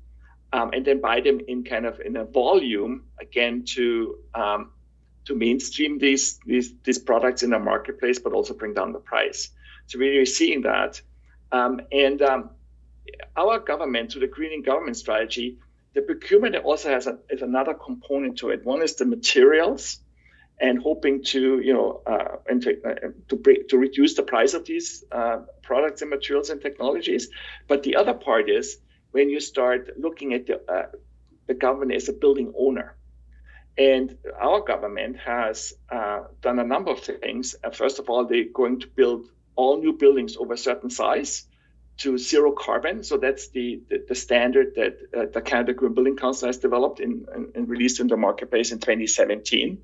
um, 0.53 0.71
and 0.73 0.85
then 0.85 1.01
buy 1.01 1.21
them 1.21 1.41
in 1.49 1.65
kind 1.65 1.87
of 1.87 2.01
in 2.01 2.17
a 2.17 2.25
volume 2.25 3.05
again 3.21 3.65
to 3.65 4.19
um, 4.35 4.73
to 5.25 5.35
mainstream 5.35 5.99
these, 5.99 6.39
these 6.47 6.73
these 6.85 6.99
products 6.99 7.43
in 7.43 7.51
the 7.51 7.59
marketplace 7.59 8.19
but 8.19 8.33
also 8.33 8.55
bring 8.55 8.75
down 8.75 8.93
the 8.93 8.99
price. 8.99 9.51
So 9.87 9.99
we're 9.99 10.27
seeing 10.27 10.63
that. 10.63 11.01
Um, 11.53 11.81
and 11.93 12.21
um, 12.23 12.51
our 13.37 13.61
government 13.61 14.11
to 14.13 14.19
the 14.19 14.27
greening 14.27 14.63
government 14.63 14.97
strategy 14.97 15.59
the 15.97 16.03
procurement 16.03 16.55
also 16.57 16.91
has 16.91 17.07
a, 17.07 17.19
is 17.31 17.41
another 17.41 17.73
component 17.73 18.37
to 18.39 18.51
it. 18.51 18.65
One 18.67 18.83
is 18.83 18.97
the 18.97 19.07
materials 19.07 19.99
and 20.59 20.81
hoping 20.81 21.23
to 21.23 21.61
you 21.61 21.73
know 21.73 22.03
uh, 22.07 22.37
and 22.49 22.63
to 22.63 22.71
uh, 22.85 23.09
to, 23.29 23.65
to 23.69 23.79
reduce 23.79 24.15
the 24.15 24.23
price 24.23 24.55
of 24.55 24.65
these 24.65 25.05
uh, 25.13 25.39
products 25.63 26.03
and 26.03 26.11
materials 26.11 26.51
and 26.51 26.61
technologies. 26.61 27.29
But 27.69 27.83
the 27.83 27.97
other 27.97 28.15
part 28.15 28.49
is 28.49 28.79
when 29.11 29.29
you 29.29 29.41
start 29.41 29.99
looking 29.99 30.33
at 30.33 30.47
the 30.47 30.61
uh, 30.71 30.87
the 31.47 31.55
government 31.55 31.93
as 31.93 32.09
a 32.09 32.13
building 32.13 32.55
owner, 32.59 32.97
and 33.77 34.17
our 34.41 34.61
government 34.63 35.19
has 35.19 35.75
uh, 35.91 36.25
done 36.41 36.59
a 36.59 36.65
number 36.65 36.91
of 36.91 37.01
things. 37.01 37.55
Uh, 37.63 37.71
first 37.71 37.99
of 37.99 38.09
all, 38.09 38.25
they're 38.25 38.53
going 38.53 38.81
to 38.81 38.89
build 38.89 39.29
all 39.55 39.79
new 39.79 39.93
buildings 39.93 40.37
over 40.37 40.55
a 40.55 40.59
certain 40.59 40.91
size 40.91 41.47
to 41.99 42.19
zero 42.19 42.53
carbon. 42.53 43.03
So 43.03 43.17
that's 43.17 43.49
the, 43.49 43.81
the, 43.89 44.05
the 44.09 44.15
standard 44.15 44.75
that 44.77 45.33
the 45.33 45.41
Canada 45.41 45.73
Green 45.73 45.95
Building 45.95 46.17
Council 46.17 46.47
has 46.47 46.59
developed 46.59 47.01
in, 47.01 47.25
and 47.55 47.67
released 47.67 48.01
in 48.01 48.09
the 48.09 48.19
marketplace 48.19 48.71
in 48.71 48.81
2017. 48.81 49.79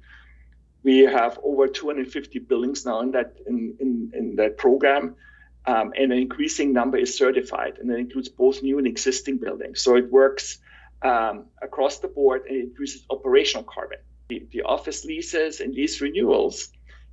We 0.85 1.01
have 1.01 1.39
over 1.43 1.69
250 1.69 2.39
buildings 2.41 2.85
now 2.85 3.01
in 3.01 3.13
that 3.13 3.37
in, 3.47 3.77
in, 3.79 4.13
in 4.15 4.37
that 4.37 4.59
program, 4.59 5.17
um, 5.65 5.93
and 5.97 6.13
an 6.13 6.19
increasing 6.19 6.73
number 6.73 6.99
is 6.99 7.17
certified, 7.17 7.79
and 7.79 7.89
that 7.91 7.99
includes 7.99 8.29
both 8.29 8.63
new 8.63 8.79
and 8.79 8.87
existing 8.87 9.39
buildings. 9.39 9.81
So 9.81 9.97
it 9.97 10.11
works 10.11 10.59
um, 11.03 11.47
across 11.61 11.99
the 11.99 12.09
board 12.09 12.43
and 12.49 12.57
it 12.57 12.65
increases 12.65 13.05
operational 13.11 13.65
carbon. 13.65 13.99
The, 14.29 14.47
the 14.51 14.63
office 14.63 15.05
leases 15.05 15.61
and 15.61 15.75
lease 15.75 16.01
renewals, 16.01 16.69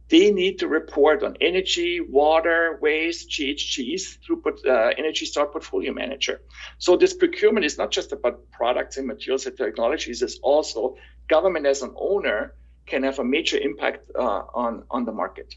they 0.09 0.31
need 0.31 0.59
to 0.59 0.67
report 0.67 1.23
on 1.23 1.37
energy, 1.39 2.01
water, 2.01 2.79
waste, 2.81 3.29
GHGs 3.29 4.19
through 4.25 4.43
uh, 4.67 4.91
Energy 4.97 5.25
Star 5.25 5.45
Portfolio 5.45 5.93
Manager. 5.93 6.41
So 6.79 6.97
this 6.97 7.13
procurement 7.13 7.65
is 7.65 7.77
not 7.77 7.91
just 7.91 8.11
about 8.11 8.49
products 8.51 8.97
and 8.97 9.05
materials 9.05 9.45
and 9.45 9.55
technologies; 9.55 10.23
it's 10.23 10.39
also 10.41 10.95
government 11.27 11.67
as 11.67 11.83
an 11.83 11.93
owner 11.95 12.55
can 12.89 13.03
have 13.03 13.19
a 13.19 13.23
major 13.23 13.57
impact 13.57 14.09
uh, 14.15 14.43
on 14.53 14.83
on 14.89 15.05
the 15.05 15.11
market. 15.11 15.55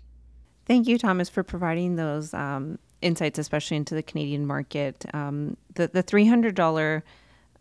Thank 0.66 0.86
you, 0.86 0.98
Thomas, 0.98 1.28
for 1.28 1.42
providing 1.42 1.96
those 1.96 2.32
um, 2.34 2.78
insights, 3.00 3.38
especially 3.38 3.76
into 3.76 3.94
the 3.94 4.02
Canadian 4.02 4.46
market. 4.46 5.04
Um, 5.12 5.56
the 5.74 5.88
the 5.88 6.02
three 6.02 6.26
hundred 6.26 6.54
dollar 6.54 7.02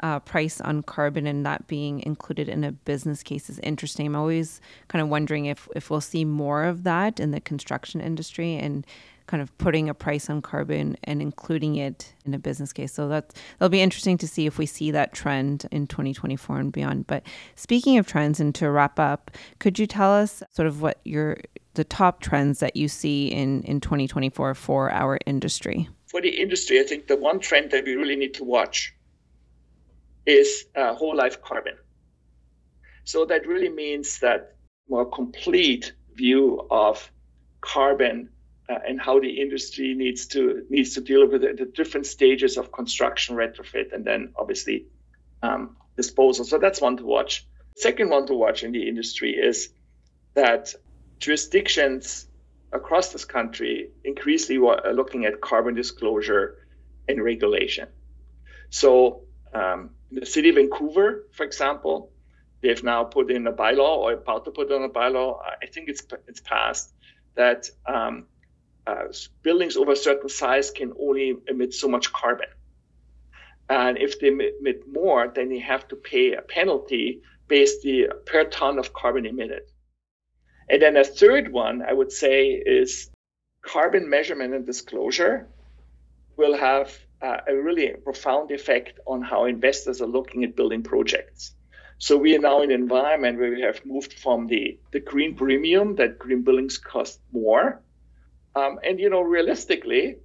uh, 0.01 0.19
price 0.19 0.59
on 0.61 0.81
carbon 0.81 1.27
and 1.27 1.45
that 1.45 1.67
being 1.67 2.01
included 2.01 2.49
in 2.49 2.63
a 2.63 2.71
business 2.71 3.23
case 3.23 3.49
is 3.49 3.59
interesting. 3.59 4.07
I'm 4.07 4.15
always 4.15 4.61
kind 4.87 5.01
of 5.01 5.09
wondering 5.09 5.45
if 5.45 5.67
if 5.75 5.89
we'll 5.89 6.01
see 6.01 6.25
more 6.25 6.63
of 6.63 6.83
that 6.83 7.19
in 7.19 7.31
the 7.31 7.41
construction 7.41 8.01
industry 8.01 8.55
and 8.55 8.85
kind 9.31 9.41
of 9.41 9.57
putting 9.57 9.87
a 9.87 9.93
price 9.93 10.29
on 10.29 10.41
carbon 10.41 10.97
and 11.05 11.21
including 11.21 11.77
it 11.77 12.13
in 12.25 12.33
a 12.33 12.39
business 12.39 12.73
case. 12.73 12.91
So 12.91 13.07
that 13.07 13.33
that'll 13.57 13.69
be 13.69 13.81
interesting 13.81 14.17
to 14.17 14.27
see 14.27 14.45
if 14.45 14.57
we 14.57 14.65
see 14.65 14.91
that 14.91 15.13
trend 15.13 15.65
in 15.71 15.87
2024 15.87 16.59
and 16.59 16.71
beyond. 16.71 17.07
But 17.07 17.23
speaking 17.55 17.97
of 17.97 18.05
trends, 18.05 18.41
and 18.41 18.53
to 18.55 18.69
wrap 18.69 18.99
up, 18.99 19.31
could 19.59 19.79
you 19.79 19.87
tell 19.87 20.11
us 20.11 20.43
sort 20.51 20.67
of 20.67 20.81
what 20.81 20.99
your 21.05 21.37
the 21.75 21.85
top 21.85 22.19
trends 22.19 22.59
that 22.59 22.75
you 22.75 22.89
see 22.89 23.27
in 23.27 23.63
in 23.63 23.79
2024 23.79 24.53
for 24.53 24.91
our 24.91 25.17
industry? 25.25 25.87
For 26.07 26.19
the 26.19 26.41
industry, 26.41 26.81
I 26.81 26.83
think 26.83 27.07
the 27.07 27.15
one 27.15 27.39
trend 27.39 27.71
that 27.71 27.85
we 27.85 27.95
really 27.95 28.17
need 28.17 28.33
to 28.33 28.43
watch 28.43 28.93
is 30.25 30.65
uh, 30.75 30.93
whole 30.93 31.15
life 31.15 31.41
carbon. 31.41 31.77
So 33.05 33.23
that 33.25 33.47
really 33.47 33.69
means 33.69 34.19
that 34.19 34.55
more 34.89 35.09
complete 35.09 35.93
view 36.15 36.67
of 36.69 37.09
carbon 37.61 38.29
uh, 38.71 38.79
and 38.87 39.01
how 39.01 39.19
the 39.19 39.41
industry 39.41 39.93
needs 39.93 40.27
to 40.27 40.65
needs 40.69 40.93
to 40.93 41.01
deal 41.01 41.27
with 41.27 41.41
the, 41.41 41.53
the, 41.53 41.65
different 41.65 42.05
stages 42.05 42.57
of 42.57 42.71
construction, 42.71 43.35
retrofit, 43.35 43.91
and 43.93 44.05
then 44.05 44.33
obviously 44.37 44.85
um, 45.43 45.75
disposal. 45.97 46.45
So 46.45 46.57
that's 46.57 46.79
one 46.79 46.97
to 46.97 47.03
watch. 47.03 47.45
Second 47.77 48.09
one 48.09 48.25
to 48.27 48.33
watch 48.33 48.63
in 48.63 48.71
the 48.71 48.87
industry 48.87 49.31
is 49.31 49.69
that 50.35 50.73
jurisdictions 51.19 52.27
across 52.71 53.11
this 53.11 53.25
country 53.25 53.89
increasingly 54.03 54.65
are 54.65 54.93
looking 54.93 55.25
at 55.25 55.41
carbon 55.41 55.75
disclosure 55.75 56.57
and 57.09 57.21
regulation. 57.21 57.87
So 58.69 59.23
um, 59.53 59.89
the 60.11 60.25
city 60.25 60.49
of 60.49 60.55
Vancouver, 60.55 61.27
for 61.31 61.45
example, 61.45 62.11
they've 62.61 62.83
now 62.83 63.03
put 63.03 63.31
in 63.31 63.47
a 63.47 63.51
bylaw 63.51 63.97
or 63.97 64.13
about 64.13 64.45
to 64.45 64.51
put 64.51 64.71
on 64.71 64.83
a 64.83 64.89
bylaw. 64.89 65.39
I 65.61 65.65
think 65.65 65.89
it's 65.89 66.03
it's 66.27 66.39
passed 66.39 66.93
that 67.35 67.69
um, 67.85 68.27
uh, 68.87 69.05
buildings 69.43 69.77
over 69.77 69.91
a 69.91 69.95
certain 69.95 70.29
size 70.29 70.71
can 70.71 70.93
only 70.99 71.35
emit 71.47 71.73
so 71.73 71.87
much 71.87 72.11
carbon, 72.11 72.49
and 73.69 73.97
if 73.97 74.19
they 74.19 74.27
emit 74.27 74.87
more, 74.91 75.31
then 75.33 75.49
they 75.49 75.59
have 75.59 75.87
to 75.89 75.95
pay 75.95 76.33
a 76.33 76.41
penalty 76.41 77.21
based 77.47 77.81
the 77.81 78.07
per 78.25 78.45
ton 78.45 78.79
of 78.79 78.93
carbon 78.93 79.25
emitted. 79.25 79.63
And 80.69 80.81
then 80.81 80.95
a 80.97 81.03
third 81.03 81.51
one 81.51 81.81
I 81.81 81.93
would 81.93 82.11
say 82.11 82.47
is 82.47 83.09
carbon 83.61 84.09
measurement 84.09 84.53
and 84.53 84.65
disclosure 84.65 85.47
will 86.37 86.57
have 86.57 86.97
uh, 87.21 87.37
a 87.47 87.55
really 87.55 87.89
profound 88.03 88.51
effect 88.51 88.99
on 89.05 89.21
how 89.21 89.45
investors 89.45 90.01
are 90.01 90.07
looking 90.07 90.43
at 90.43 90.55
building 90.55 90.81
projects. 90.81 91.53
So 91.97 92.17
we 92.17 92.35
are 92.35 92.39
now 92.39 92.61
in 92.61 92.71
an 92.71 92.81
environment 92.81 93.37
where 93.37 93.51
we 93.51 93.61
have 93.61 93.85
moved 93.85 94.13
from 94.13 94.47
the, 94.47 94.79
the 94.91 94.99
green 94.99 95.35
premium 95.35 95.95
that 95.97 96.17
green 96.17 96.41
buildings 96.41 96.77
cost 96.79 97.19
more. 97.31 97.81
Um, 98.55 98.79
and, 98.83 98.99
you 98.99 99.09
know, 99.09 99.21
realistically, 99.21 100.17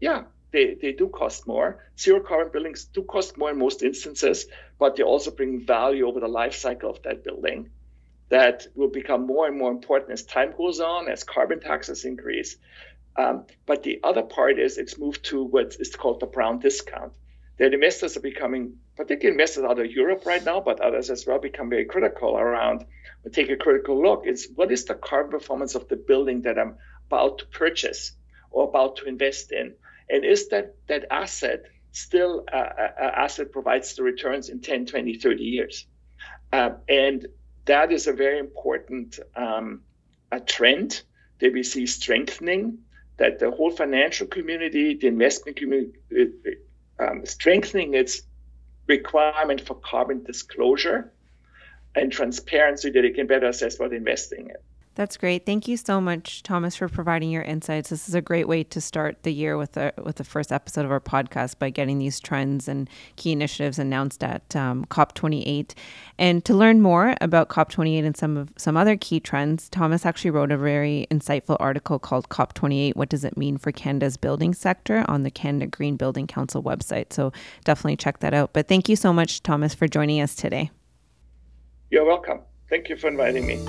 yeah, 0.00 0.24
they, 0.52 0.74
they 0.80 0.92
do 0.92 1.08
cost 1.08 1.46
more. 1.46 1.84
Zero 1.98 2.20
carbon 2.20 2.52
buildings 2.52 2.84
do 2.86 3.02
cost 3.02 3.36
more 3.36 3.50
in 3.50 3.58
most 3.58 3.82
instances, 3.82 4.46
but 4.78 4.96
they 4.96 5.02
also 5.02 5.30
bring 5.30 5.64
value 5.64 6.06
over 6.06 6.20
the 6.20 6.28
life 6.28 6.54
cycle 6.54 6.90
of 6.90 7.02
that 7.02 7.24
building 7.24 7.70
that 8.28 8.66
will 8.74 8.88
become 8.90 9.26
more 9.26 9.46
and 9.46 9.58
more 9.58 9.70
important 9.70 10.12
as 10.12 10.22
time 10.22 10.52
goes 10.56 10.80
on, 10.80 11.08
as 11.08 11.24
carbon 11.24 11.60
taxes 11.60 12.04
increase. 12.04 12.56
Um, 13.16 13.46
but 13.66 13.82
the 13.82 14.00
other 14.04 14.22
part 14.22 14.58
is 14.58 14.78
it's 14.78 14.98
moved 14.98 15.24
to 15.26 15.42
what 15.42 15.76
is 15.80 15.94
called 15.96 16.20
the 16.20 16.26
brown 16.26 16.58
discount. 16.58 17.12
That 17.58 17.74
investors 17.74 18.16
are 18.16 18.20
becoming, 18.20 18.74
particularly 18.96 19.34
investors 19.34 19.64
out 19.64 19.80
of 19.80 19.90
Europe 19.90 20.24
right 20.24 20.44
now, 20.44 20.60
but 20.60 20.80
others 20.80 21.10
as 21.10 21.26
well, 21.26 21.40
become 21.40 21.68
very 21.68 21.86
critical 21.86 22.36
around. 22.36 22.84
Take 23.32 23.50
a 23.50 23.56
critical 23.56 24.00
look. 24.00 24.26
Is 24.26 24.48
what 24.54 24.70
is 24.70 24.84
the 24.84 24.94
carbon 24.94 25.32
performance 25.32 25.74
of 25.74 25.88
the 25.88 25.96
building 25.96 26.42
that 26.42 26.58
I'm 26.58 26.76
about 27.08 27.38
to 27.38 27.46
purchase 27.46 28.12
or 28.50 28.68
about 28.68 28.96
to 28.96 29.04
invest 29.06 29.52
in, 29.52 29.74
and 30.08 30.24
is 30.24 30.48
that 30.48 30.76
that 30.88 31.06
asset 31.10 31.64
still 31.92 32.44
an 32.52 32.92
asset 32.98 33.52
provides 33.52 33.94
the 33.94 34.02
returns 34.02 34.48
in 34.48 34.60
10, 34.60 34.86
20, 34.86 35.18
30 35.18 35.42
years? 35.42 35.86
Uh, 36.52 36.70
and 36.88 37.26
that 37.64 37.92
is 37.92 38.06
a 38.06 38.12
very 38.12 38.38
important 38.38 39.18
um, 39.36 39.82
a 40.30 40.40
trend 40.40 41.02
that 41.40 41.52
we 41.52 41.62
see 41.62 41.86
strengthening 41.86 42.78
that 43.18 43.38
the 43.38 43.50
whole 43.50 43.70
financial 43.70 44.26
community, 44.26 44.96
the 44.96 45.06
investment 45.06 45.56
community, 45.56 45.98
um, 46.98 47.26
strengthening 47.26 47.94
its 47.94 48.22
requirement 48.86 49.60
for 49.60 49.74
carbon 49.74 50.22
disclosure 50.24 51.12
and 51.94 52.12
transparency 52.12 52.90
that 52.90 53.04
it 53.04 53.14
can 53.14 53.26
better 53.26 53.48
assess 53.48 53.78
what 53.78 53.92
investing 53.92 54.46
in. 54.50 54.56
That's 54.98 55.16
great. 55.16 55.46
Thank 55.46 55.68
you 55.68 55.76
so 55.76 56.00
much, 56.00 56.42
Thomas, 56.42 56.74
for 56.74 56.88
providing 56.88 57.30
your 57.30 57.44
insights. 57.44 57.90
This 57.90 58.08
is 58.08 58.16
a 58.16 58.20
great 58.20 58.48
way 58.48 58.64
to 58.64 58.80
start 58.80 59.22
the 59.22 59.32
year 59.32 59.56
with 59.56 59.74
the 59.74 59.94
with 60.02 60.16
the 60.16 60.24
first 60.24 60.50
episode 60.50 60.84
of 60.84 60.90
our 60.90 60.98
podcast 60.98 61.60
by 61.60 61.70
getting 61.70 62.00
these 62.00 62.18
trends 62.18 62.66
and 62.66 62.90
key 63.14 63.30
initiatives 63.30 63.78
announced 63.78 64.24
at 64.24 64.56
um, 64.56 64.84
COP28. 64.86 65.74
And 66.18 66.44
to 66.44 66.52
learn 66.52 66.80
more 66.80 67.14
about 67.20 67.48
COP28 67.48 68.06
and 68.06 68.16
some 68.16 68.36
of 68.36 68.52
some 68.56 68.76
other 68.76 68.96
key 68.96 69.20
trends, 69.20 69.68
Thomas 69.68 70.04
actually 70.04 70.32
wrote 70.32 70.50
a 70.50 70.58
very 70.58 71.06
insightful 71.12 71.56
article 71.60 72.00
called 72.00 72.28
COP28: 72.28 72.96
What 72.96 73.08
does 73.08 73.24
it 73.24 73.36
mean 73.36 73.56
for 73.56 73.70
Canada's 73.70 74.16
building 74.16 74.52
sector 74.52 75.04
on 75.06 75.22
the 75.22 75.30
Canada 75.30 75.68
Green 75.68 75.94
Building 75.94 76.26
Council 76.26 76.60
website. 76.60 77.12
So 77.12 77.30
definitely 77.62 77.98
check 77.98 78.18
that 78.18 78.34
out. 78.34 78.52
But 78.52 78.66
thank 78.66 78.88
you 78.88 78.96
so 78.96 79.12
much, 79.12 79.44
Thomas, 79.44 79.74
for 79.74 79.86
joining 79.86 80.20
us 80.20 80.34
today. 80.34 80.72
You're 81.88 82.04
welcome. 82.04 82.40
Thank 82.68 82.88
you 82.88 82.96
for 82.96 83.06
inviting 83.06 83.46
me. 83.46 83.64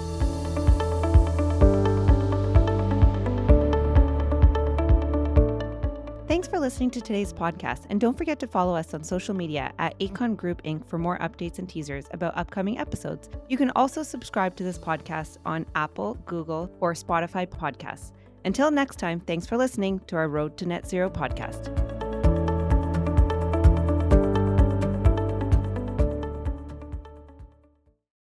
Thanks 6.29 6.47
for 6.47 6.59
listening 6.59 6.91
to 6.91 7.01
today's 7.01 7.33
podcast, 7.33 7.87
and 7.89 7.99
don't 7.99 8.15
forget 8.15 8.39
to 8.41 8.45
follow 8.45 8.75
us 8.75 8.93
on 8.93 9.03
social 9.03 9.33
media 9.33 9.73
at 9.79 9.97
Aecon 9.97 10.37
Group 10.37 10.61
Inc. 10.61 10.85
for 10.85 10.99
more 10.99 11.17
updates 11.17 11.57
and 11.57 11.67
teasers 11.67 12.05
about 12.11 12.37
upcoming 12.37 12.77
episodes. 12.77 13.31
You 13.47 13.57
can 13.57 13.71
also 13.75 14.03
subscribe 14.03 14.55
to 14.57 14.63
this 14.63 14.77
podcast 14.77 15.37
on 15.43 15.65
Apple, 15.73 16.19
Google, 16.27 16.71
or 16.81 16.93
Spotify 16.93 17.47
podcasts. 17.47 18.11
Until 18.45 18.69
next 18.69 18.99
time, 18.99 19.21
thanks 19.21 19.47
for 19.47 19.57
listening 19.57 20.01
to 20.05 20.17
our 20.17 20.29
Road 20.29 20.55
to 20.57 20.67
Net 20.67 20.87
Zero 20.87 21.09
podcast. 21.09 21.75